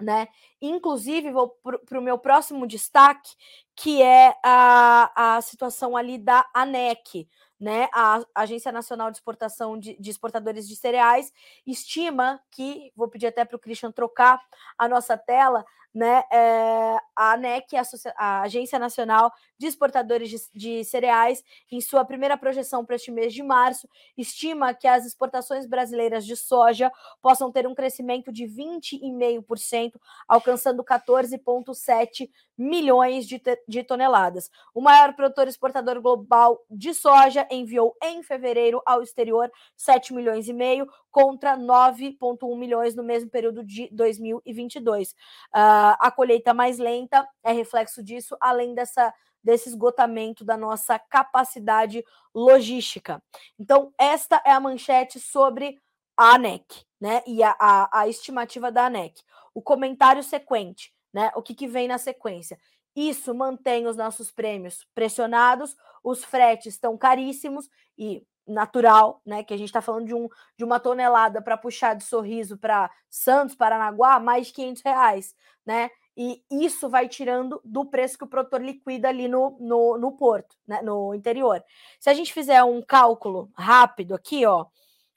[0.00, 0.28] Né?
[0.60, 1.48] Inclusive, vou
[1.86, 3.30] para o meu próximo destaque,
[3.76, 7.28] que é a, a situação ali da ANEC,
[7.62, 11.32] né, a Agência Nacional de Exportação de, de, Exportadores de Cereais
[11.64, 14.40] estima que, vou pedir até para o Christian trocar
[14.76, 17.82] a nossa tela, né, é, a ANEC, a,
[18.16, 23.34] a, Agência Nacional de Exportadores de, de Cereais, em sua primeira projeção para este mês
[23.34, 29.92] de março, estima que as exportações brasileiras de soja possam ter um crescimento de 20,5%,
[30.26, 34.50] alcançando 14,7 milhões de, de toneladas.
[34.74, 40.52] O maior produtor exportador global de soja enviou em fevereiro ao exterior 7 milhões e
[40.52, 45.10] meio contra 9,1 milhões no mesmo período de 2022.
[45.54, 52.04] Uh, a colheita mais lenta é reflexo disso, além dessa desse esgotamento da nossa capacidade
[52.32, 53.20] logística.
[53.58, 55.80] Então, esta é a manchete sobre
[56.16, 57.22] a ANEC, né?
[57.26, 59.20] E a, a, a estimativa da ANEC.
[59.52, 61.32] O comentário sequente, né?
[61.34, 62.58] O que, que vem na sequência?
[62.94, 69.42] Isso mantém os nossos prêmios pressionados, os fretes estão caríssimos e natural, né?
[69.42, 72.90] Que a gente está falando de, um, de uma tonelada para puxar de sorriso para
[73.08, 75.90] Santos, Paranaguá, mais de 500 reais, né?
[76.16, 80.56] E isso vai tirando do preço que o produtor liquida ali no, no, no porto,
[80.66, 80.82] né?
[80.82, 81.64] no interior.
[81.98, 84.66] Se a gente fizer um cálculo rápido aqui, ó,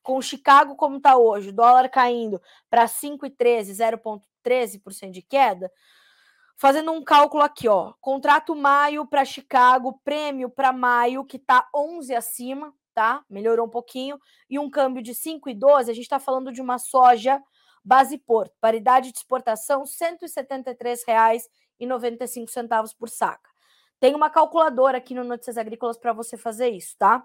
[0.02, 3.74] com Chicago como está hoje, dólar caindo para 5,13,
[4.46, 5.70] 0,13% de queda,
[6.58, 7.94] Fazendo um cálculo aqui, ó.
[8.00, 13.24] Contrato maio para Chicago, prêmio para maio, que tá 11 acima, tá?
[13.30, 14.20] Melhorou um pouquinho.
[14.50, 17.40] E um câmbio de 5,12, a gente está falando de uma soja
[17.84, 18.56] base porto.
[18.60, 19.88] Paridade de exportação, R$
[21.80, 23.48] 173,95 por saca.
[24.00, 27.24] Tem uma calculadora aqui no Notícias Agrícolas para você fazer isso, tá?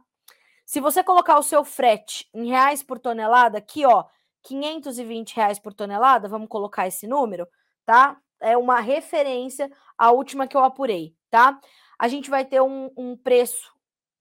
[0.67, 4.05] Se você colocar o seu frete em reais por tonelada, aqui, ó,
[4.43, 7.49] 520 reais por tonelada, vamos colocar esse número,
[7.87, 8.21] tá?
[8.41, 11.61] é uma referência à última que eu apurei, tá?
[11.99, 13.71] A gente vai ter um, um preço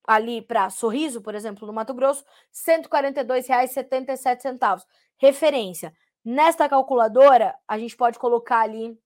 [0.09, 2.25] ali para Sorriso, por exemplo, no Mato Grosso,
[2.67, 4.83] R$ 142,77.
[5.17, 5.93] Referência.
[6.25, 8.97] Nesta calculadora, a gente pode colocar ali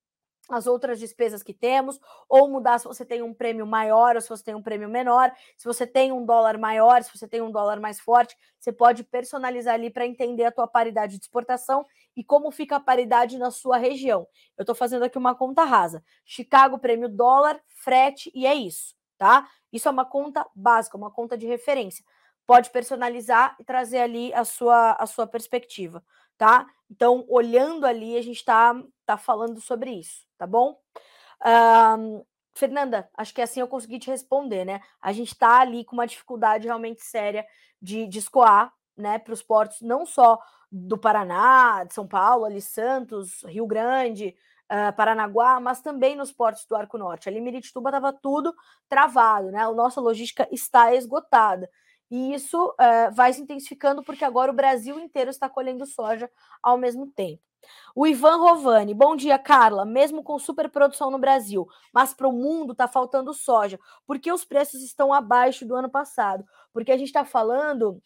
[0.49, 4.29] as outras despesas que temos, ou mudar se você tem um prêmio maior ou se
[4.29, 7.51] você tem um prêmio menor, se você tem um dólar maior, se você tem um
[7.51, 11.85] dólar mais forte, você pode personalizar ali para entender a tua paridade de exportação
[12.15, 14.25] e como fica a paridade na sua região.
[14.57, 16.01] Eu estou fazendo aqui uma conta rasa.
[16.25, 19.47] Chicago, prêmio dólar, frete, e é isso, tá?
[19.71, 22.03] Isso é uma conta básica, uma conta de referência.
[22.45, 26.03] Pode personalizar e trazer ali a sua, a sua perspectiva
[26.37, 26.67] tá?
[26.89, 30.77] Então, olhando ali, a gente está tá falando sobre isso, tá bom?
[31.97, 34.81] Um, Fernanda, acho que assim eu consegui te responder, né?
[35.01, 37.45] A gente está ali com uma dificuldade realmente séria
[37.81, 40.39] de, de escoar, né, para os portos, não só
[40.71, 44.35] do Paraná, de São Paulo, ali Santos, Rio Grande,
[44.73, 47.29] uh, Paranaguá, mas também nos portos do Arco Norte.
[47.29, 48.53] Ali em Miritituba estava tudo
[48.89, 49.59] travado, né?
[49.59, 51.69] A nossa logística está esgotada.
[52.09, 56.29] E isso uh, vai se intensificando porque agora o Brasil inteiro está colhendo soja
[56.61, 57.41] ao mesmo tempo.
[57.95, 59.85] O Ivan Rovani, bom dia, Carla.
[59.85, 63.79] Mesmo com superprodução no Brasil, mas para o mundo está faltando soja.
[64.05, 66.43] Por que os preços estão abaixo do ano passado?
[66.73, 68.01] Porque a gente está falando,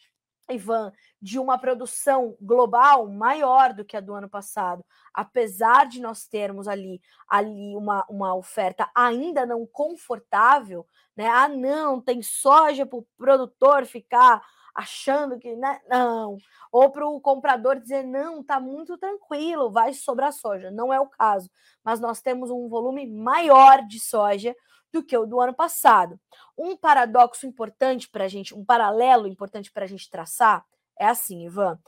[0.49, 4.85] Ivan, de uma produção global maior do que a do ano passado.
[5.13, 11.27] Apesar de nós termos ali, ali uma, uma oferta ainda não confortável, né?
[11.27, 14.41] Ah, não, tem soja para o produtor ficar
[14.77, 15.81] achando que né?
[15.89, 16.37] não,
[16.71, 20.69] ou para o comprador dizer não, tá muito tranquilo, vai sobrar soja.
[20.69, 21.49] Não é o caso,
[21.83, 24.55] mas nós temos um volume maior de soja
[24.97, 26.19] do que o do ano passado.
[26.57, 30.65] Um paradoxo importante para a gente, um paralelo importante para a gente traçar
[30.99, 31.79] é assim, Ivan.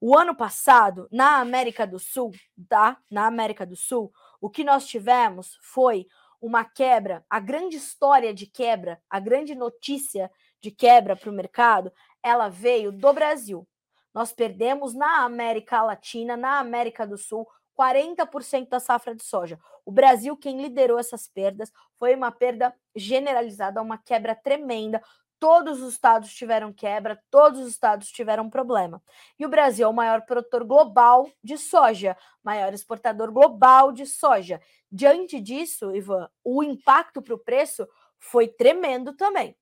[0.00, 2.32] O ano passado, na América do Sul,
[2.68, 2.96] tá?
[3.10, 6.06] Na América do Sul, o que nós tivemos foi
[6.40, 11.92] uma quebra, a grande história de quebra, a grande notícia de quebra para o mercado
[12.22, 13.66] ela veio do Brasil.
[14.14, 17.46] Nós perdemos na América Latina, na América do Sul,
[17.78, 19.58] 40% da safra de soja.
[19.84, 25.02] O Brasil, quem liderou essas perdas, foi uma perda generalizada, uma quebra tremenda.
[25.38, 29.02] Todos os estados tiveram quebra, todos os estados tiveram problema.
[29.38, 34.60] E o Brasil é o maior produtor global de soja, maior exportador global de soja.
[34.90, 37.88] Diante disso, Ivan, o impacto para o preço
[38.20, 39.56] foi tremendo também.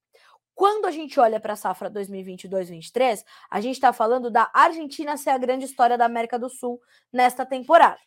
[0.61, 5.31] Quando a gente olha para a safra 2022-23, a gente está falando da Argentina ser
[5.31, 6.79] a grande história da América do Sul
[7.11, 7.99] nesta temporada.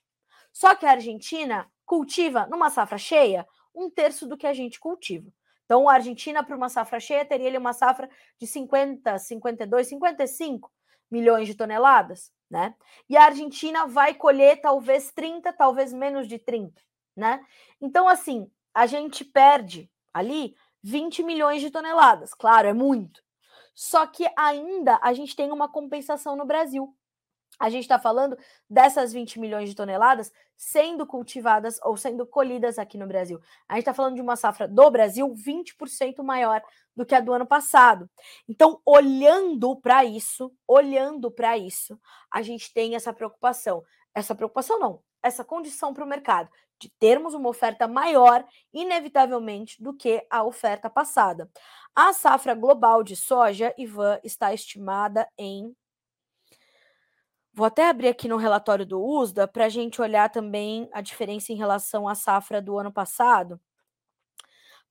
[0.51, 5.33] Só que a Argentina cultiva, numa safra cheia, um terço do que a gente cultiva.
[5.65, 10.71] Então, a Argentina, para uma safra cheia, teria ali uma safra de 50, 52, 55
[11.09, 12.75] milhões de toneladas, né?
[13.09, 16.79] E a Argentina vai colher talvez 30, talvez menos de 30,
[17.15, 17.43] né?
[17.81, 22.33] Então, assim, a gente perde ali 20 milhões de toneladas.
[22.33, 23.23] Claro, é muito.
[23.73, 26.95] Só que ainda a gente tem uma compensação no Brasil.
[27.59, 28.37] A gente está falando
[28.69, 33.39] dessas 20 milhões de toneladas sendo cultivadas ou sendo colhidas aqui no Brasil.
[33.67, 36.61] A gente está falando de uma safra do Brasil 20% maior
[36.95, 38.09] do que a do ano passado.
[38.47, 41.99] Então, olhando para isso, olhando para isso,
[42.31, 43.83] a gente tem essa preocupação.
[44.15, 46.49] Essa preocupação não, essa condição para o mercado
[46.83, 51.49] de termos uma oferta maior, inevitavelmente, do que a oferta passada.
[51.95, 55.73] A safra global de soja, Ivan, está estimada em.
[57.53, 61.53] Vou até abrir aqui no relatório do USDA para a gente olhar também a diferença
[61.53, 63.61] em relação à safra do ano passado,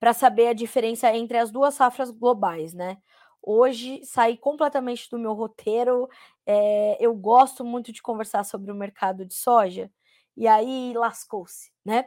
[0.00, 2.98] para saber a diferença entre as duas safras globais, né?
[3.42, 6.08] Hoje saí completamente do meu roteiro.
[6.46, 9.90] É, eu gosto muito de conversar sobre o mercado de soja,
[10.36, 12.06] e aí lascou-se, né?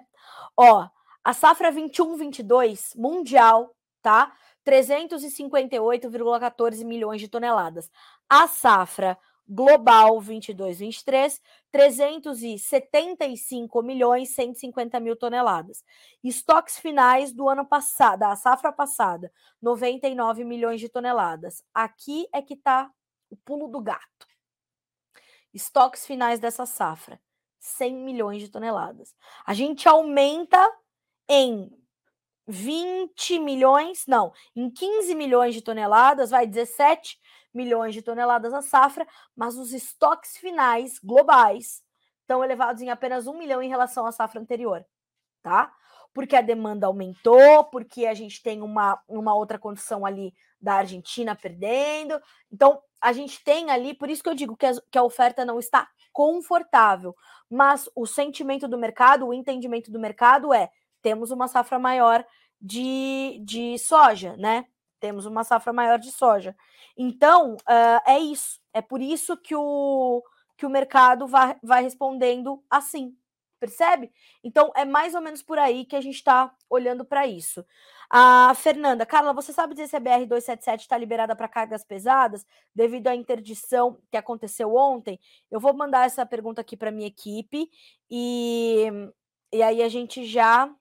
[0.58, 0.88] Ó,
[1.24, 4.36] a safra 21-22 mundial, tá?
[4.66, 7.92] 358,14 milhões de toneladas.
[8.30, 11.40] A safra global 22-23,
[11.72, 15.84] 375 milhões 150 mil toneladas.
[16.24, 21.64] Estoques finais do ano passado, da safra passada, 99 milhões de toneladas.
[21.74, 22.90] Aqui é que está
[23.30, 24.28] o pulo do gato.
[25.54, 27.20] Estoques finais dessa safra,
[27.66, 29.16] 100 milhões de toneladas.
[29.46, 30.60] A gente aumenta
[31.28, 31.72] em
[32.48, 37.20] 20 milhões, não, em 15 milhões de toneladas, vai 17
[37.54, 41.84] milhões de toneladas a safra, mas os estoques finais globais
[42.22, 44.86] estão elevados em apenas 1 milhão em relação à safra anterior,
[45.42, 45.74] tá?
[46.14, 51.36] Porque a demanda aumentou, porque a gente tem uma, uma outra condição ali da Argentina
[51.36, 52.20] perdendo.
[52.52, 55.46] Então, a gente tem ali, por isso que eu digo que a, que a oferta
[55.46, 57.16] não está confortável.
[57.50, 60.70] Mas o sentimento do mercado, o entendimento do mercado é:
[61.02, 62.26] temos uma safra maior
[62.60, 64.66] de, de soja, né?
[65.00, 66.56] Temos uma safra maior de soja.
[66.98, 68.60] Então, uh, é isso.
[68.74, 70.24] É por isso que o,
[70.58, 73.16] que o mercado vai, vai respondendo assim.
[73.60, 74.12] Percebe?
[74.44, 77.66] Então, é mais ou menos por aí que a gente está olhando para isso.
[78.10, 83.08] A Fernanda, Carla, você sabe dizer se a BR-277 está liberada para cargas pesadas devido
[83.08, 85.20] à interdição que aconteceu ontem?
[85.50, 87.70] Eu vou mandar essa pergunta aqui para minha equipe
[88.10, 88.88] e,
[89.52, 90.74] e aí a gente já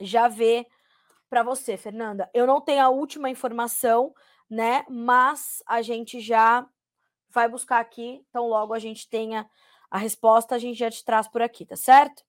[0.00, 0.66] já vê
[1.30, 2.28] para você, Fernanda.
[2.34, 4.12] Eu não tenho a última informação,
[4.50, 4.84] né?
[4.88, 6.66] Mas a gente já
[7.30, 9.48] vai buscar aqui, então logo a gente tenha
[9.90, 12.24] a resposta, a gente já te traz por aqui, tá certo?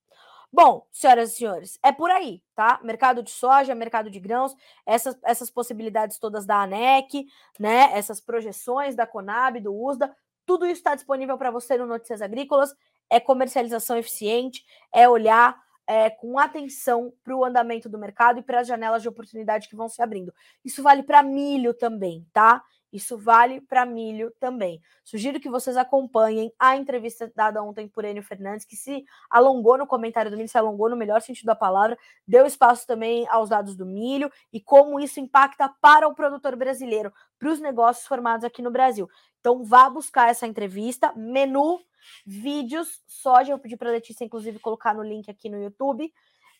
[0.56, 2.80] Bom, senhoras e senhores, é por aí, tá?
[2.82, 7.26] Mercado de soja, mercado de grãos, essas, essas possibilidades todas da ANEC,
[7.60, 7.90] né?
[7.92, 12.74] Essas projeções da Conab, do USDA, tudo isso está disponível para você no Notícias Agrícolas.
[13.10, 18.60] é comercialização eficiente, é olhar é, com atenção para o andamento do mercado e para
[18.60, 20.32] as janelas de oportunidade que vão se abrindo.
[20.64, 22.64] Isso vale para milho também, tá?
[22.96, 24.80] Isso vale para milho também.
[25.04, 29.86] Sugiro que vocês acompanhem a entrevista dada ontem por Enio Fernandes, que se alongou no
[29.86, 33.76] comentário do milho, se alongou no melhor sentido da palavra, deu espaço também aos dados
[33.76, 38.62] do milho e como isso impacta para o produtor brasileiro, para os negócios formados aqui
[38.62, 39.10] no Brasil.
[39.40, 41.78] Então, vá buscar essa entrevista, menu,
[42.24, 43.52] vídeos, soja.
[43.52, 46.10] Eu pedi para a Letícia, inclusive, colocar no link aqui no YouTube.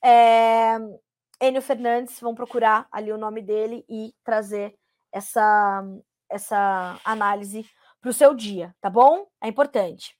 [0.05, 0.77] É...
[1.41, 4.75] Enio Fernandes, vão procurar ali o nome dele e trazer
[5.17, 5.83] essa,
[6.31, 7.65] essa análise
[8.01, 9.27] para o seu dia, tá bom?
[9.43, 10.17] É importante.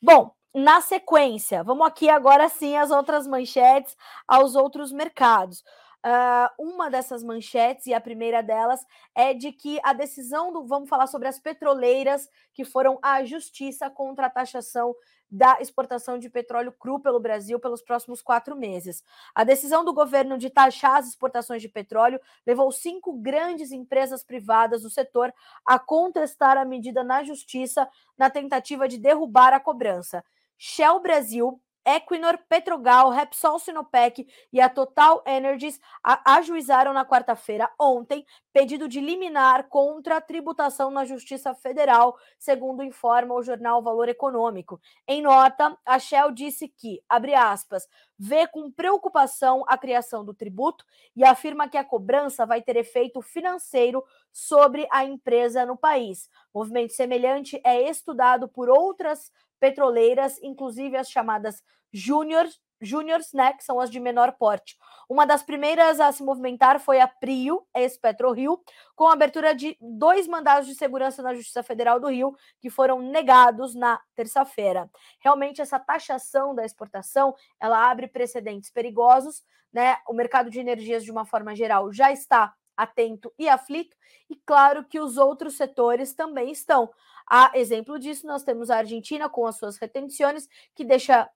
[0.00, 3.96] Bom, na sequência, vamos aqui agora sim as outras manchetes
[4.26, 5.62] aos outros mercados.
[6.04, 8.80] Uh, uma dessas manchetes, e a primeira delas,
[9.14, 10.66] é de que a decisão do.
[10.66, 14.94] Vamos falar sobre as petroleiras que foram à justiça contra a taxação
[15.30, 19.04] da exportação de petróleo cru pelo Brasil pelos próximos quatro meses.
[19.34, 24.82] A decisão do governo de taxar as exportações de petróleo levou cinco grandes empresas privadas
[24.82, 25.32] do setor
[25.66, 30.24] a contestar a medida na justiça na tentativa de derrubar a cobrança.
[30.56, 31.60] Shell Brasil,
[31.96, 35.80] Equinor, Petrogal, Repsol Sinopec e a Total Energies
[36.24, 43.34] ajuizaram na quarta-feira, ontem, pedido de liminar contra a tributação na Justiça Federal, segundo informa
[43.34, 44.80] o jornal Valor Econômico.
[45.06, 50.84] Em nota, a Shell disse que, abre aspas, vê com preocupação a criação do tributo
[51.16, 56.28] e afirma que a cobrança vai ter efeito financeiro sobre a empresa no país.
[56.52, 59.30] Movimento semelhante é estudado por outras
[59.60, 64.76] petroleiras, inclusive as chamadas júniores, júniors, né, que são as de menor porte.
[65.08, 68.60] Uma das primeiras a se movimentar foi a Prio, ex-PetroRio,
[68.94, 73.00] com a abertura de dois mandados de segurança na Justiça Federal do Rio, que foram
[73.00, 74.88] negados na terça-feira.
[75.20, 79.42] Realmente essa taxação da exportação, ela abre precedentes perigosos,
[79.72, 79.96] né?
[80.08, 83.96] O mercado de energias de uma forma geral já está atento e aflito,
[84.30, 86.88] e claro que os outros setores também estão.
[87.28, 91.28] A exemplo disso, nós temos a Argentina com as suas retenções, que deixa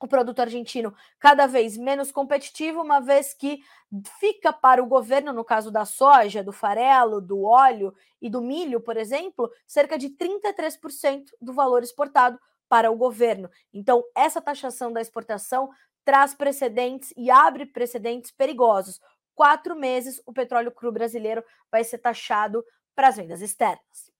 [0.00, 3.62] o produto argentino cada vez menos competitivo, uma vez que
[4.18, 8.80] fica para o governo, no caso da soja, do farelo, do óleo e do milho,
[8.80, 12.38] por exemplo, cerca de 33% do valor exportado
[12.68, 13.48] para o governo.
[13.72, 15.70] Então, essa taxação da exportação
[16.04, 19.00] traz precedentes e abre precedentes perigosos.
[19.34, 22.64] Quatro meses o petróleo cru brasileiro vai ser taxado
[22.94, 24.12] para as vendas externas.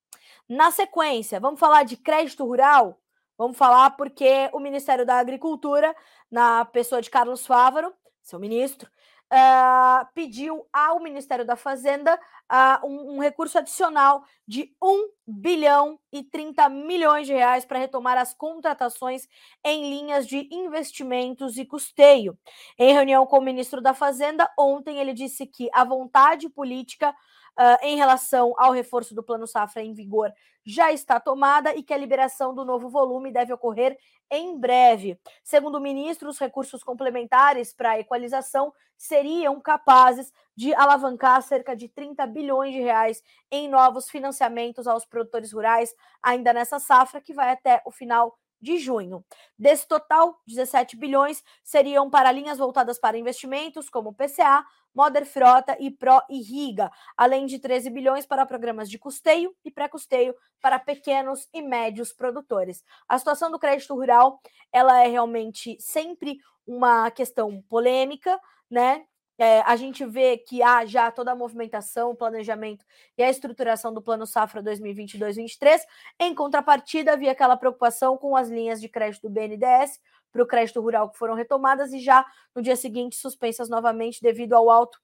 [0.49, 2.99] Na sequência, vamos falar de crédito rural?
[3.37, 5.95] Vamos falar porque o Ministério da Agricultura,
[6.31, 7.93] na pessoa de Carlos Fávaro,
[8.23, 8.91] seu ministro,
[9.33, 16.23] uh, pediu ao Ministério da Fazenda uh, um, um, recurso adicional de 1 bilhão e
[16.23, 19.27] 30 milhões de reais para retomar as contratações
[19.65, 22.39] em linhas de investimentos e custeio.
[22.79, 27.15] Em reunião com o ministro da Fazenda, ontem ele disse que a vontade política
[27.59, 30.33] uh, em relação ao reforço do Plano Safra em vigor
[30.65, 33.99] já está tomada e que a liberação do novo volume deve ocorrer
[34.31, 35.19] em breve.
[35.43, 41.89] Segundo o ministro, os recursos complementares para a equalização seriam capazes de alavancar cerca de
[41.89, 45.93] 30 bilhões de reais em novos financiamentos aos produtores rurais
[46.23, 49.25] ainda nessa safra que vai até o final de junho.
[49.59, 55.91] Desse total, 17 bilhões seriam para linhas voltadas para investimentos, como PCA, Moder Frota e
[55.91, 61.61] Pro Irriga, além de 13 bilhões para programas de custeio e pré-custeio para pequenos e
[61.61, 62.85] médios produtores.
[63.09, 64.41] A situação do crédito rural,
[64.71, 68.39] ela é realmente sempre uma questão polêmica,
[68.71, 69.05] né?
[69.39, 72.85] É, a gente vê que há já toda a movimentação, o planejamento
[73.17, 75.81] e a estruturação do Plano Safra 2022-23.
[76.21, 79.99] Em contrapartida, havia aquela preocupação com as linhas de crédito do BNDES
[80.31, 82.25] para o crédito rural que foram retomadas e já
[82.55, 84.99] no dia seguinte suspensas novamente devido ao alto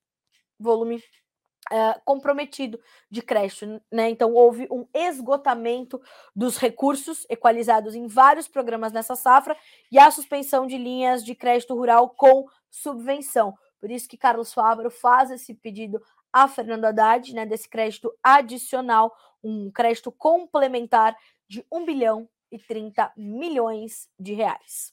[0.59, 1.03] volume
[1.71, 4.09] Uh, comprometido de crédito, né?
[4.09, 6.01] Então houve um esgotamento
[6.35, 9.55] dos recursos equalizados em vários programas nessa safra
[9.93, 13.55] e a suspensão de linhas de crédito rural com subvenção.
[13.81, 16.03] Por isso que Carlos Fávaro faz esse pedido
[16.33, 21.17] a Fernando Haddad, né, desse crédito adicional, um crédito complementar
[21.49, 24.93] de 1 bilhão e 30 milhões de reais.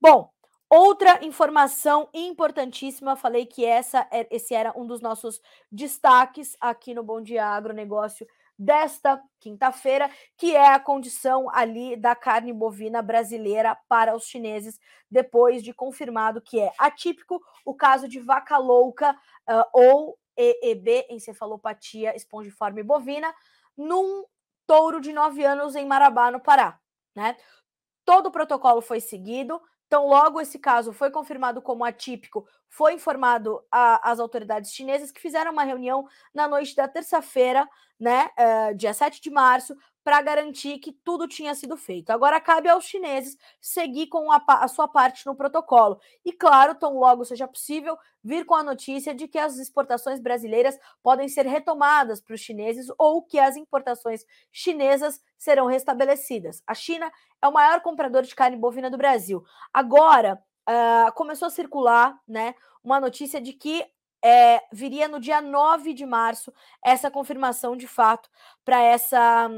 [0.00, 0.30] Bom,
[0.68, 5.40] outra informação importantíssima, falei que essa, é, esse era um dos nossos
[5.70, 8.26] destaques aqui no Bom Dia Agronegócio
[8.58, 14.78] desta quinta-feira, que é a condição ali da carne bovina brasileira para os chineses,
[15.10, 22.16] depois de confirmado que é atípico o caso de vaca louca uh, ou EEB, encefalopatia
[22.16, 23.34] espongiforme bovina,
[23.76, 24.24] num
[24.66, 26.78] touro de nove anos em Marabá, no Pará.
[27.14, 27.36] Né?
[28.04, 29.60] todo o protocolo foi seguido.
[29.86, 35.52] Então, logo esse caso foi confirmado como atípico, foi informado às autoridades chinesas que fizeram
[35.52, 37.68] uma reunião na noite da terça-feira,
[38.00, 42.10] né, uh, dia 7 de março, para garantir que tudo tinha sido feito.
[42.10, 45.98] Agora cabe aos chineses seguir com a, a, sua parte no protocolo.
[46.22, 50.78] E claro, tão logo seja possível, vir com a notícia de que as exportações brasileiras
[51.02, 56.62] podem ser retomadas para os chineses ou que as importações chinesas serão restabelecidas.
[56.66, 59.42] A China é o maior comprador de carne bovina do Brasil.
[59.72, 60.38] Agora,
[60.68, 63.84] uh, começou a circular né, uma notícia de que
[64.22, 66.50] é, viria no dia 9 de março
[66.82, 68.30] essa confirmação de fato
[68.64, 69.50] para essa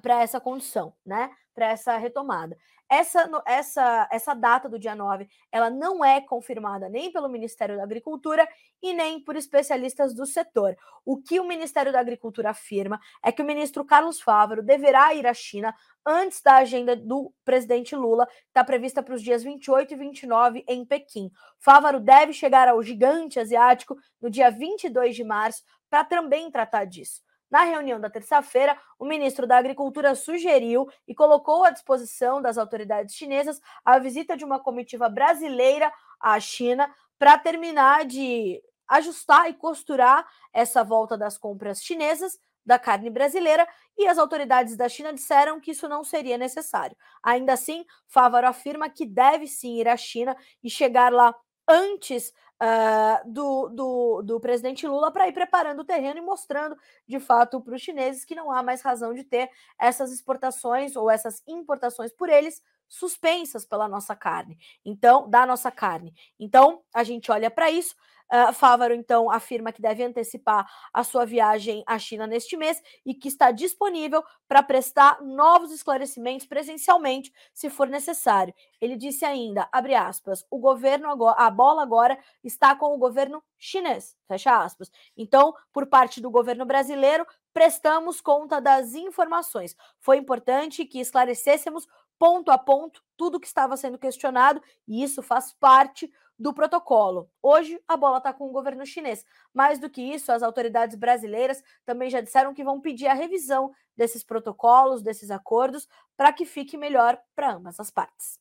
[0.00, 1.30] para essa condição, né?
[1.54, 2.56] Para essa retomada.
[2.88, 7.82] Essa, essa, essa data do dia 9, ela não é confirmada nem pelo Ministério da
[7.82, 8.46] Agricultura
[8.80, 10.76] e nem por especialistas do setor.
[11.04, 15.26] O que o Ministério da Agricultura afirma é que o ministro Carlos Fávaro deverá ir
[15.26, 15.74] à China
[16.06, 20.64] antes da agenda do presidente Lula, que está prevista para os dias 28 e 29
[20.68, 21.32] em Pequim.
[21.58, 27.25] Fávaro deve chegar ao gigante asiático no dia 22 de março para também tratar disso.
[27.50, 33.14] Na reunião da terça-feira, o ministro da Agricultura sugeriu e colocou à disposição das autoridades
[33.14, 40.26] chinesas a visita de uma comitiva brasileira à China para terminar de ajustar e costurar
[40.52, 43.66] essa volta das compras chinesas da carne brasileira
[43.96, 46.96] e as autoridades da China disseram que isso não seria necessário.
[47.22, 51.34] Ainda assim, Fávaro afirma que deve sim ir à China e chegar lá
[51.68, 52.32] antes
[52.62, 56.76] uh, do, do, do, presidente Lula para ir preparando o terreno e mostrando
[57.06, 61.10] de fato para os chineses que não há mais razão de ter essas exportações ou
[61.10, 64.58] essas importações por eles suspensas pela nossa carne.
[64.84, 66.14] Então, da nossa carne.
[66.38, 67.94] Então, a gente olha para isso.
[68.32, 73.14] Uh, Fávaro, então, afirma que deve antecipar a sua viagem à China neste mês e
[73.14, 78.52] que está disponível para prestar novos esclarecimentos presencialmente, se for necessário.
[78.80, 83.40] Ele disse ainda, abre aspas, o governo agora, a bola agora está com o governo
[83.56, 84.90] chinês, fecha aspas.
[85.16, 89.76] Então, por parte do governo brasileiro, prestamos conta das informações.
[90.00, 91.86] Foi importante que esclarecêssemos
[92.18, 97.30] ponto a ponto tudo que estava sendo questionado, e isso faz parte do protocolo.
[97.42, 99.24] Hoje, a bola está com o governo chinês.
[99.54, 103.72] Mais do que isso, as autoridades brasileiras também já disseram que vão pedir a revisão
[103.96, 108.38] desses protocolos, desses acordos, para que fique melhor para ambas as partes.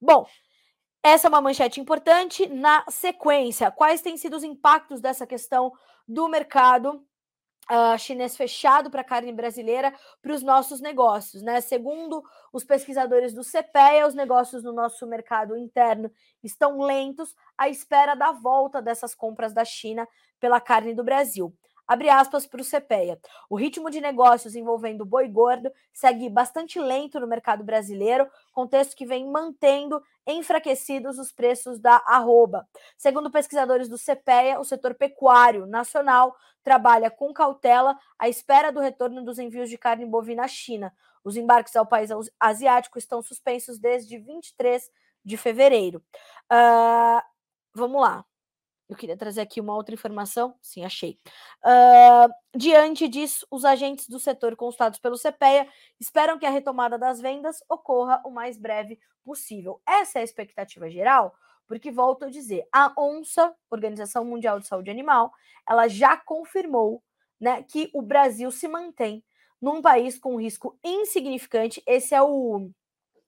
[0.00, 0.26] Bom,
[1.02, 2.46] essa é uma manchete importante.
[2.46, 5.72] Na sequência, quais têm sido os impactos dessa questão
[6.06, 7.04] do mercado
[7.70, 11.60] uh, chinês fechado para carne brasileira para os nossos negócios, né?
[11.60, 16.10] Segundo os pesquisadores do CPEA, os negócios no nosso mercado interno
[16.42, 20.06] estão lentos à espera da volta dessas compras da China
[20.40, 21.54] pela carne do Brasil.
[21.86, 23.18] Abre aspas para o CPEA.
[23.50, 29.04] O ritmo de negócios envolvendo boi gordo segue bastante lento no mercado brasileiro, contexto que
[29.04, 32.66] vem mantendo enfraquecidos os preços da arroba.
[32.96, 39.24] Segundo pesquisadores do CPEA, o setor pecuário nacional trabalha com cautela à espera do retorno
[39.24, 40.94] dos envios de carne bovina à China.
[41.24, 44.90] Os embarques ao país asiático estão suspensos desde 23
[45.24, 46.02] de fevereiro.
[46.50, 47.22] Uh,
[47.74, 48.24] vamos lá.
[48.92, 50.54] Eu queria trazer aqui uma outra informação.
[50.60, 51.18] Sim, achei.
[51.64, 55.66] Uh, diante disso, os agentes do setor consultados pelo CPEA
[55.98, 59.80] esperam que a retomada das vendas ocorra o mais breve possível.
[59.88, 61.34] Essa é a expectativa geral,
[61.66, 65.32] porque, volto a dizer, a ONSA, Organização Mundial de Saúde Animal,
[65.66, 67.02] ela já confirmou
[67.40, 69.24] né, que o Brasil se mantém
[69.58, 71.82] num país com risco insignificante.
[71.86, 72.70] Esse é o,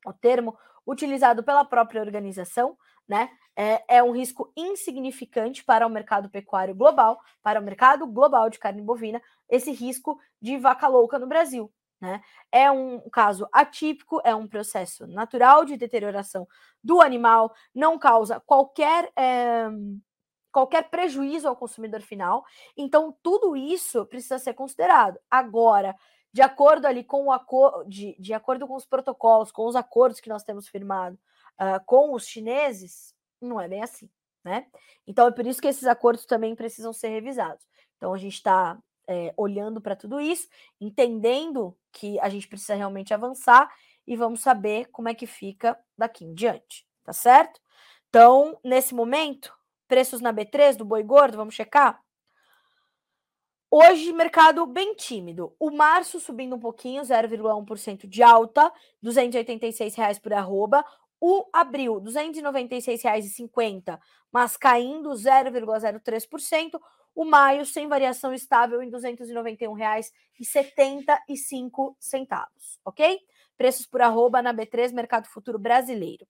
[0.04, 2.76] o termo utilizado pela própria organização,
[3.08, 3.30] né?
[3.56, 8.58] É, é, um risco insignificante para o mercado pecuário global, para o mercado global de
[8.58, 11.72] carne bovina, esse risco de vaca louca no Brasil.
[12.00, 12.20] Né?
[12.50, 16.46] É um caso atípico, é um processo natural de deterioração
[16.82, 19.68] do animal, não causa qualquer, é,
[20.52, 22.44] qualquer prejuízo ao consumidor final.
[22.76, 25.18] Então, tudo isso precisa ser considerado.
[25.30, 25.94] Agora,
[26.30, 30.20] de acordo ali com o acordo, de, de acordo com os protocolos, com os acordos
[30.20, 31.16] que nós temos firmado
[31.60, 33.13] uh, com os chineses,
[33.44, 34.08] não é bem assim,
[34.42, 34.66] né?
[35.06, 37.66] Então é por isso que esses acordos também precisam ser revisados.
[37.96, 40.48] Então a gente está é, olhando para tudo isso,
[40.80, 43.70] entendendo que a gente precisa realmente avançar
[44.06, 47.60] e vamos saber como é que fica daqui em diante, tá certo?
[48.08, 49.52] Então, nesse momento,
[49.88, 52.00] preços na B3 do boi gordo, vamos checar?
[53.76, 55.52] Hoje, mercado bem tímido.
[55.58, 58.72] O março subindo um pouquinho, 0,1% de alta,
[59.02, 60.84] 286 reais por arroba.
[61.20, 63.98] O abril, R$ 296,50,
[64.32, 66.80] mas caindo 0,03%.
[67.14, 71.94] O maio, sem variação estável, em R$ 291,75,
[72.84, 73.20] ok?
[73.56, 76.26] preços por arroba na B3 Mercado Futuro Brasileiro.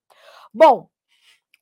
[0.52, 0.88] Bom,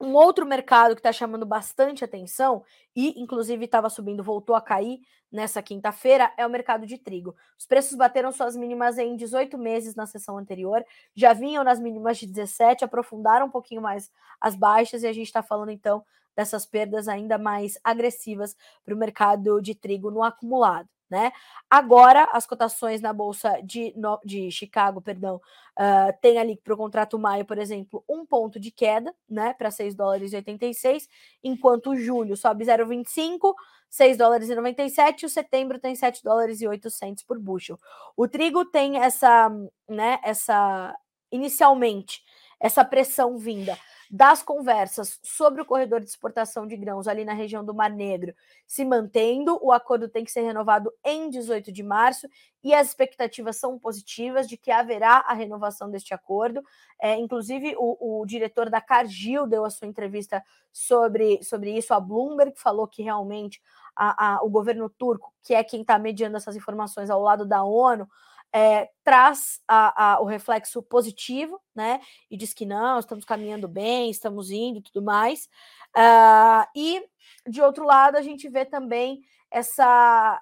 [0.03, 5.01] um outro mercado que está chamando bastante atenção e, inclusive, estava subindo, voltou a cair
[5.31, 7.37] nessa quinta-feira, é o mercado de trigo.
[7.57, 10.85] Os preços bateram suas mínimas em 18 meses na sessão anterior,
[11.15, 15.27] já vinham nas mínimas de 17, aprofundaram um pouquinho mais as baixas e a gente
[15.27, 16.05] está falando então
[16.37, 20.89] dessas perdas ainda mais agressivas para o mercado de trigo no acumulado.
[21.13, 21.31] Né?
[21.69, 23.95] Agora, as cotações na Bolsa de,
[24.25, 25.37] de Chicago, perdão,
[25.79, 29.71] uh, tem ali para o contrato maio, por exemplo, um ponto de queda, né, para
[29.71, 31.07] 6 dólares e 86,
[31.45, 33.53] enquanto o julho sobe 0,25,
[33.91, 37.79] 6 dólares e 97, o setembro tem 7 dólares e 800 por bushel.
[38.17, 39.51] O trigo tem essa,
[39.87, 40.97] né, essa,
[41.31, 42.23] inicialmente,
[42.59, 43.77] essa pressão vinda
[44.15, 48.35] das conversas sobre o corredor de exportação de grãos ali na região do Mar Negro
[48.67, 49.59] se mantendo.
[49.63, 52.29] O acordo tem que ser renovado em 18 de março
[52.63, 56.63] e as expectativas são positivas de que haverá a renovação deste acordo.
[57.01, 61.99] É, inclusive, o, o, diretor da Cargill deu a sua entrevista sobre, sobre isso a
[61.99, 63.63] Bloomberg, falou que realmente
[63.97, 67.65] a, a, o governo turco, que é quem está mediando essas informações ao lado da
[67.65, 68.07] ONU,
[68.53, 72.01] é, traz a, a, o reflexo positivo, né?
[72.31, 75.49] E diz que não, estamos caminhando bem, estamos indo e tudo mais.
[75.97, 77.03] Uh, e,
[77.49, 80.41] de outro lado, a gente vê também essa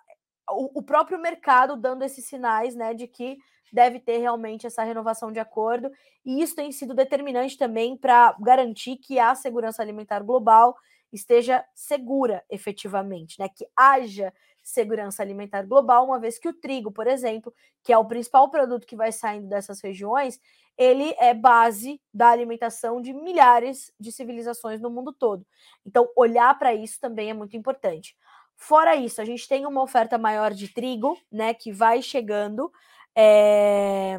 [0.51, 3.39] o, o, próprio mercado dando esses sinais né, de que
[3.73, 5.91] deve ter realmente essa renovação de acordo,
[6.25, 10.77] e isso tem sido determinante também para garantir que a segurança alimentar global
[11.13, 13.49] esteja segura efetivamente, né?
[13.49, 14.33] Que haja
[14.63, 17.53] segurança alimentar global, uma vez que o trigo, por exemplo,
[17.83, 20.41] que é o principal produto que vai saindo dessas regiões,
[20.77, 25.47] ele é base da alimentação de milhares de civilizações no mundo todo.
[25.85, 28.17] Então, olhar para isso também é muito importante.
[28.57, 32.71] Fora isso, a gente tem uma oferta maior de trigo, né, que vai chegando,
[33.15, 34.19] é,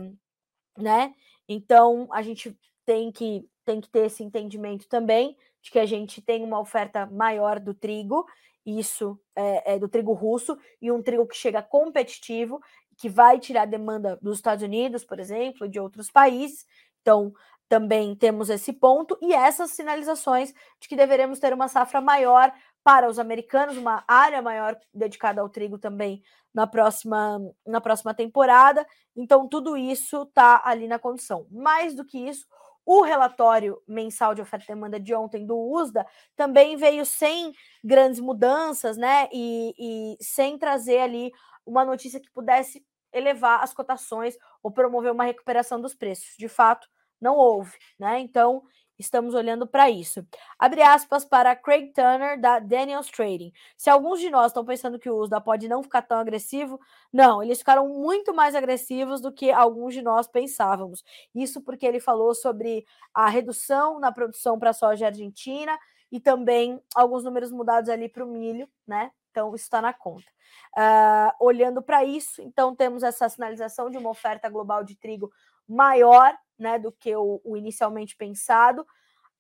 [0.77, 1.13] né?
[1.47, 6.21] Então, a gente tem que tem que ter esse entendimento também de que a gente
[6.21, 8.25] tem uma oferta maior do trigo
[8.65, 12.61] isso é, é, do trigo russo e um trigo que chega competitivo,
[12.97, 16.65] que vai tirar demanda dos Estados Unidos, por exemplo, de outros países.
[17.01, 17.33] Então,
[17.67, 22.53] também temos esse ponto e essas sinalizações de que deveremos ter uma safra maior
[22.83, 26.21] para os americanos, uma área maior dedicada ao trigo também
[26.53, 28.85] na próxima, na próxima temporada.
[29.15, 31.47] Então, tudo isso está ali na condição.
[31.49, 32.45] Mais do que isso,
[32.85, 36.05] o relatório mensal de oferta e demanda de ontem do USDA
[36.35, 37.53] também veio sem
[37.83, 39.27] grandes mudanças, né?
[39.31, 41.31] E, e sem trazer ali
[41.65, 46.35] uma notícia que pudesse elevar as cotações ou promover uma recuperação dos preços.
[46.37, 46.87] De fato,
[47.19, 48.19] não houve, né?
[48.19, 48.63] Então,
[49.01, 50.23] Estamos olhando para isso.
[50.59, 53.51] Abre aspas para Craig Turner, da Daniels Trading.
[53.75, 56.79] Se alguns de nós estão pensando que o USDA pode não ficar tão agressivo,
[57.11, 61.03] não, eles ficaram muito mais agressivos do que alguns de nós pensávamos.
[61.33, 65.77] Isso porque ele falou sobre a redução na produção para a soja argentina
[66.11, 69.11] e também alguns números mudados ali para o milho, né?
[69.31, 70.29] Então, isso está na conta.
[70.77, 75.31] Uh, olhando para isso, então temos essa sinalização de uma oferta global de trigo
[75.67, 78.85] maior né, do que o, o inicialmente pensado.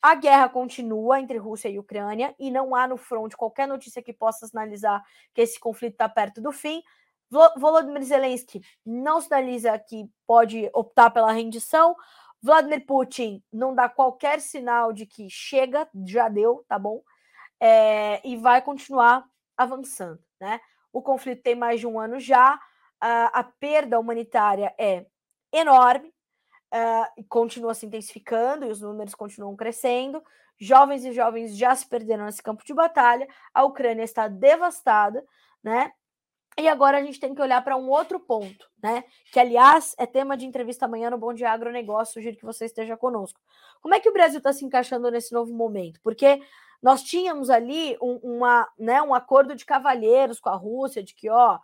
[0.01, 4.11] A guerra continua entre Rússia e Ucrânia e não há no front qualquer notícia que
[4.11, 5.03] possa sinalizar
[5.33, 6.81] que esse conflito está perto do fim.
[7.29, 11.95] Volodymyr Zelensky não sinaliza que pode optar pela rendição.
[12.41, 17.01] Vladimir Putin não dá qualquer sinal de que chega, já deu, tá bom?
[17.59, 19.23] É, e vai continuar
[19.55, 20.59] avançando, né?
[20.91, 22.59] O conflito tem mais de um ano já,
[22.99, 25.05] a, a perda humanitária é
[25.53, 26.13] enorme,
[26.73, 30.23] uh, continua se intensificando e os números continuam crescendo.
[30.57, 33.27] Jovens e jovens já se perderam nesse campo de batalha.
[33.53, 35.25] A Ucrânia está devastada,
[35.63, 35.91] né?
[36.59, 39.03] E agora a gente tem que olhar para um outro ponto, né?
[39.31, 42.15] Que, aliás, é tema de entrevista amanhã no Bom Dia Agronegócio.
[42.15, 43.39] Sugiro que você esteja conosco.
[43.81, 45.99] Como é que o Brasil está se encaixando nesse novo momento?
[46.03, 46.41] Porque
[46.81, 51.29] nós tínhamos ali um, uma, né, um acordo de cavalheiros com a Rússia, de que,
[51.29, 51.57] ó,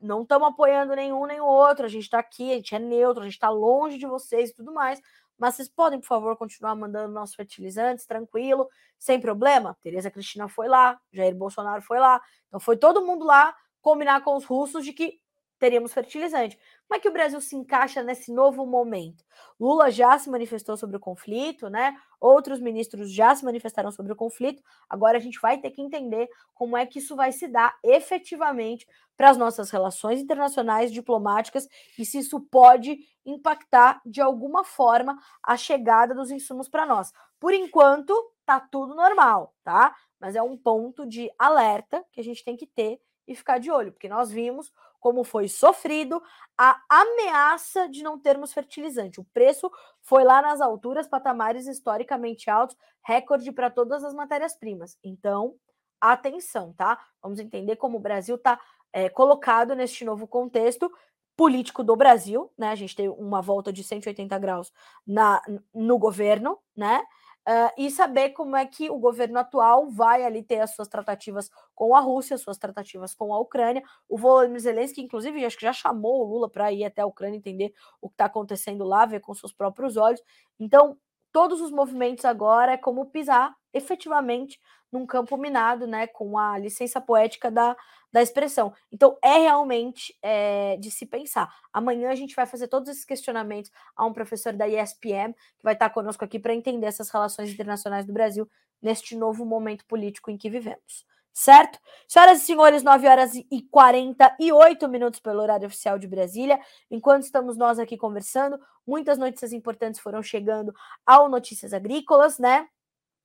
[0.00, 3.22] não estamos apoiando nenhum nem o outro, a gente está aqui, a gente é neutro,
[3.22, 5.00] a gente está longe de vocês e tudo mais,
[5.38, 9.76] mas vocês podem, por favor, continuar mandando nossos fertilizantes, tranquilo, sem problema?
[9.82, 14.36] Tereza Cristina foi lá, Jair Bolsonaro foi lá, então foi todo mundo lá combinar com
[14.36, 15.18] os russos de que
[15.60, 16.58] teríamos fertilizante.
[16.88, 19.22] Como é que o Brasil se encaixa nesse novo momento?
[19.60, 21.94] Lula já se manifestou sobre o conflito, né?
[22.18, 24.62] Outros ministros já se manifestaram sobre o conflito.
[24.88, 28.88] Agora a gente vai ter que entender como é que isso vai se dar efetivamente
[29.16, 35.58] para as nossas relações internacionais diplomáticas e se isso pode impactar de alguma forma a
[35.58, 37.12] chegada dos insumos para nós.
[37.38, 38.14] Por enquanto,
[38.46, 39.94] tá tudo normal, tá?
[40.18, 42.98] Mas é um ponto de alerta que a gente tem que ter
[43.30, 46.20] e ficar de olho, porque nós vimos como foi sofrido
[46.58, 49.20] a ameaça de não termos fertilizante.
[49.20, 49.70] O preço
[50.02, 54.98] foi lá nas alturas, patamares historicamente altos, recorde para todas as matérias-primas.
[55.02, 55.54] Então,
[56.00, 57.00] atenção, tá?
[57.22, 58.60] Vamos entender como o Brasil está
[58.92, 60.92] é, colocado neste novo contexto
[61.36, 62.70] político do Brasil, né?
[62.70, 64.72] A gente tem uma volta de 180 graus
[65.06, 65.40] na,
[65.72, 67.00] no governo, né?
[67.48, 71.50] Uh, e saber como é que o governo atual vai ali ter as suas tratativas
[71.74, 73.82] com a Rússia, suas tratativas com a Ucrânia.
[74.08, 77.38] O Volodymyr Zelensky, inclusive, acho que já chamou o Lula para ir até a Ucrânia
[77.38, 80.22] entender o que está acontecendo lá, ver com seus próprios olhos.
[80.58, 80.98] Então,
[81.32, 84.58] todos os movimentos agora é como pisar efetivamente
[84.90, 87.76] num campo minado, né, com a licença poética da,
[88.12, 88.72] da expressão.
[88.90, 91.48] Então, é realmente é, de se pensar.
[91.72, 95.74] Amanhã a gente vai fazer todos esses questionamentos a um professor da ESPM, que vai
[95.74, 98.48] estar conosco aqui para entender essas relações internacionais do Brasil
[98.82, 101.06] neste novo momento político em que vivemos.
[101.40, 101.78] Certo?
[102.06, 106.60] Senhoras e senhores, 9 horas e 48 minutos pelo horário oficial de Brasília.
[106.90, 110.70] Enquanto estamos nós aqui conversando, muitas notícias importantes foram chegando
[111.06, 112.68] ao Notícias Agrícolas, né?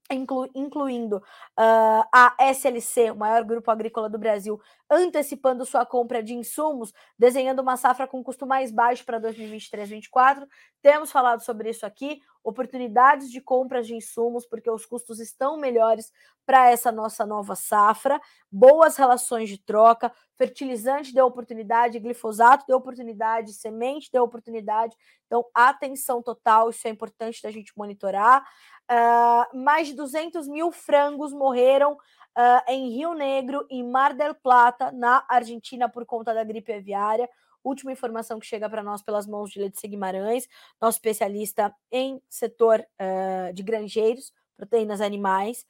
[0.09, 6.33] inclu, incluindo uh, a SLC, o maior grupo agrícola do Brasil, antecipando sua compra de
[6.33, 10.47] insumos, desenhando uma safra com custo mais baixo para 2023-2024.
[10.81, 16.13] Temos falado sobre isso aqui, oportunidades de compras de insumos, porque os custos estão melhores
[16.45, 18.21] para essa nossa nova safra,
[18.51, 24.95] boas relações de troca, fertilizante deu oportunidade, glifosato deu oportunidade, semente deu oportunidade.
[25.25, 28.45] Então, atenção total, isso é importante da gente monitorar.
[28.89, 34.91] Uh, mais de 200 mil frangos morreram uh, em Rio Negro e Mar del Plata,
[34.91, 37.27] na Argentina, por conta da gripe aviária.
[37.65, 40.47] Última informação que chega para nós pelas mãos de Letícia Guimarães,
[40.79, 45.65] nosso especialista em setor uh, de granjeiros, proteínas animais.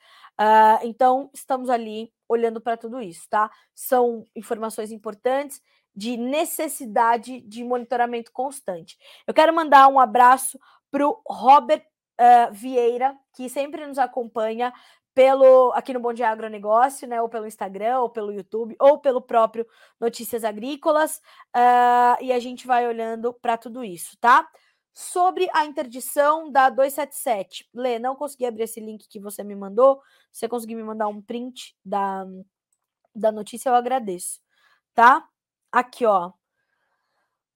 [0.84, 3.50] então, estamos ali olhando para tudo isso, tá?
[3.74, 5.60] São informações importantes
[5.96, 8.98] de necessidade de monitoramento constante.
[9.26, 10.60] Eu quero mandar um abraço
[10.92, 11.86] para o Robert
[12.20, 14.74] uh, Vieira, que sempre nos acompanha
[15.16, 19.22] pelo aqui no Bom Dia Agronegócio, né, ou pelo Instagram, ou pelo YouTube, ou pelo
[19.22, 19.66] próprio
[19.98, 21.22] Notícias Agrícolas,
[21.56, 24.46] uh, e a gente vai olhando para tudo isso, tá?
[24.94, 27.70] Sobre a interdição da 277.
[27.74, 30.02] Lê, não consegui abrir esse link que você me mandou.
[30.32, 32.26] Se você conseguir me mandar um print da,
[33.16, 34.42] da notícia, eu agradeço,
[34.94, 35.26] tá?
[35.72, 36.34] Aqui, ó.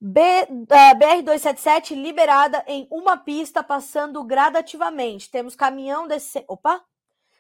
[0.02, 0.66] B, uh,
[0.98, 5.30] BR-277 liberada em uma pista, passando gradativamente.
[5.30, 6.46] Temos caminhão descendo.
[6.48, 6.86] Opa!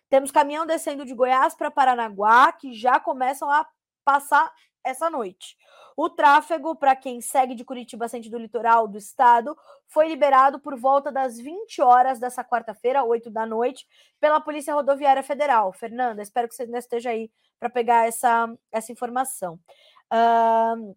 [0.10, 3.68] Temos caminhão descendo de Goiás para Paranaguá, que já começam a
[4.03, 4.51] passar
[4.84, 5.55] essa noite.
[5.95, 9.55] O tráfego, para quem segue de Curitiba sentido litoral do estado,
[9.88, 13.86] foi liberado por volta das 20 horas dessa quarta-feira, 8 da noite,
[14.20, 15.74] pela Polícia Rodoviária Federal.
[15.74, 17.30] Fernanda, espero que você ainda esteja aí
[17.60, 19.60] para pegar essa, essa informação.
[20.12, 20.95] Uh,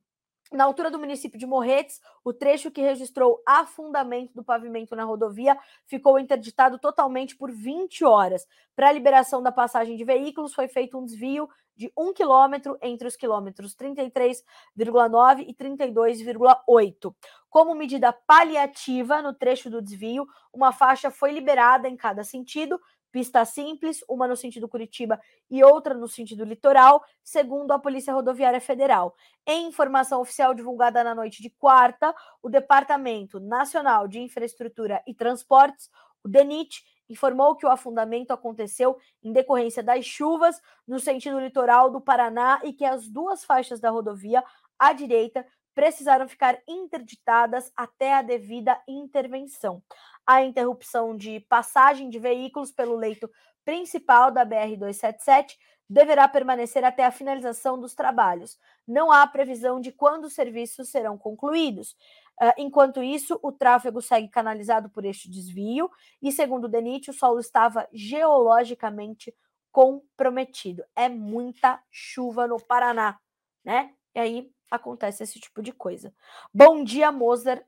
[0.53, 5.59] na altura do município de Morretes, o trecho que registrou afundamento do pavimento na rodovia
[5.87, 8.47] ficou interditado totalmente por 20 horas.
[8.75, 13.09] Para a liberação da passagem de veículos, foi feito um desvio de um quilômetro entre
[13.09, 17.15] os quilômetros 33,9 e 32,8.
[17.49, 22.81] Como medida paliativa no trecho do desvio, uma faixa foi liberada em cada sentido,
[23.13, 28.61] pista simples, uma no sentido Curitiba e outra no sentido litoral, segundo a Polícia Rodoviária
[28.61, 29.15] Federal.
[29.47, 35.91] Em informação oficial divulgada na noite de quarta, o Departamento Nacional de Infraestrutura e Transportes,
[36.25, 42.01] o DENIT, informou que o afundamento aconteceu em decorrência das chuvas no sentido litoral do
[42.01, 44.43] Paraná e que as duas faixas da rodovia
[44.79, 49.83] à direita precisaram ficar interditadas até a devida intervenção
[50.27, 53.31] a interrupção de passagem de veículos pelo leito
[53.65, 55.57] principal da BR-277
[55.89, 58.59] deverá permanecer até a finalização dos trabalhos.
[58.87, 61.93] Não há previsão de quando os serviços serão concluídos.
[62.41, 65.91] Uh, enquanto isso, o tráfego segue canalizado por este desvio
[66.23, 69.35] e, segundo o DENIT, o solo estava geologicamente
[69.71, 70.83] comprometido.
[70.97, 73.19] É muita chuva no Paraná,
[73.63, 73.93] né?
[74.15, 76.13] E aí acontece esse tipo de coisa.
[76.53, 77.63] Bom dia, Mozart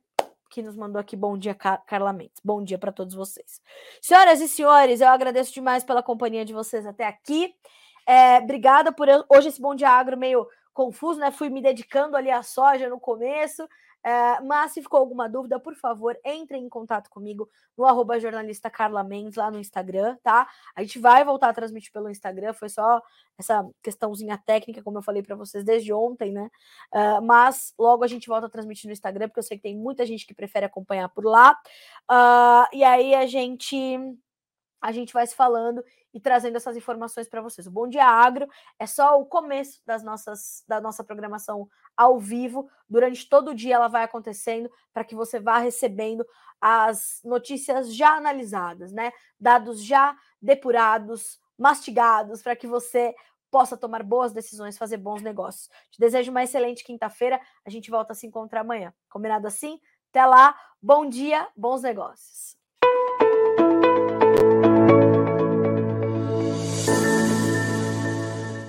[0.51, 2.41] que nos mandou aqui bom dia, Carla Mendes.
[2.45, 3.61] Bom dia para todos vocês.
[4.01, 7.53] Senhoras e senhores, eu agradeço demais pela companhia de vocês até aqui.
[8.07, 11.33] É, obrigada por hoje esse bom dia agro meio confuso, né?
[11.33, 13.69] Fui me dedicando ali à soja no começo,
[14.05, 18.69] é, mas se ficou alguma dúvida, por favor, entre em contato comigo no arroba jornalista
[18.69, 20.47] Carla Mendes lá no Instagram, tá?
[20.77, 23.01] A gente vai voltar a transmitir pelo Instagram, foi só
[23.39, 26.51] essa questãozinha técnica, como eu falei para vocês desde ontem, né?
[26.93, 29.77] Uh, mas logo a gente volta a transmitir no Instagram, porque eu sei que tem
[29.77, 31.59] muita gente que prefere acompanhar por lá.
[32.11, 33.99] Uh, e aí a gente
[34.83, 35.83] a gente vai se falando
[36.15, 37.67] e trazendo essas informações para vocês.
[37.67, 38.49] O Bom Dia Agro
[38.79, 42.71] é só o começo das nossas da nossa programação ao vivo.
[42.89, 46.25] Durante todo o dia ela vai acontecendo para que você vá recebendo
[46.61, 49.13] as notícias já analisadas, né?
[49.39, 53.15] Dados já depurados, mastigados, para que você
[53.51, 55.69] possa tomar boas decisões, fazer bons negócios.
[55.91, 57.41] Te desejo uma excelente quinta-feira.
[57.65, 58.95] A gente volta a se encontrar amanhã.
[59.09, 59.81] Combinado assim?
[60.11, 60.59] Até lá.
[60.81, 62.64] Bom dia, bons negócios.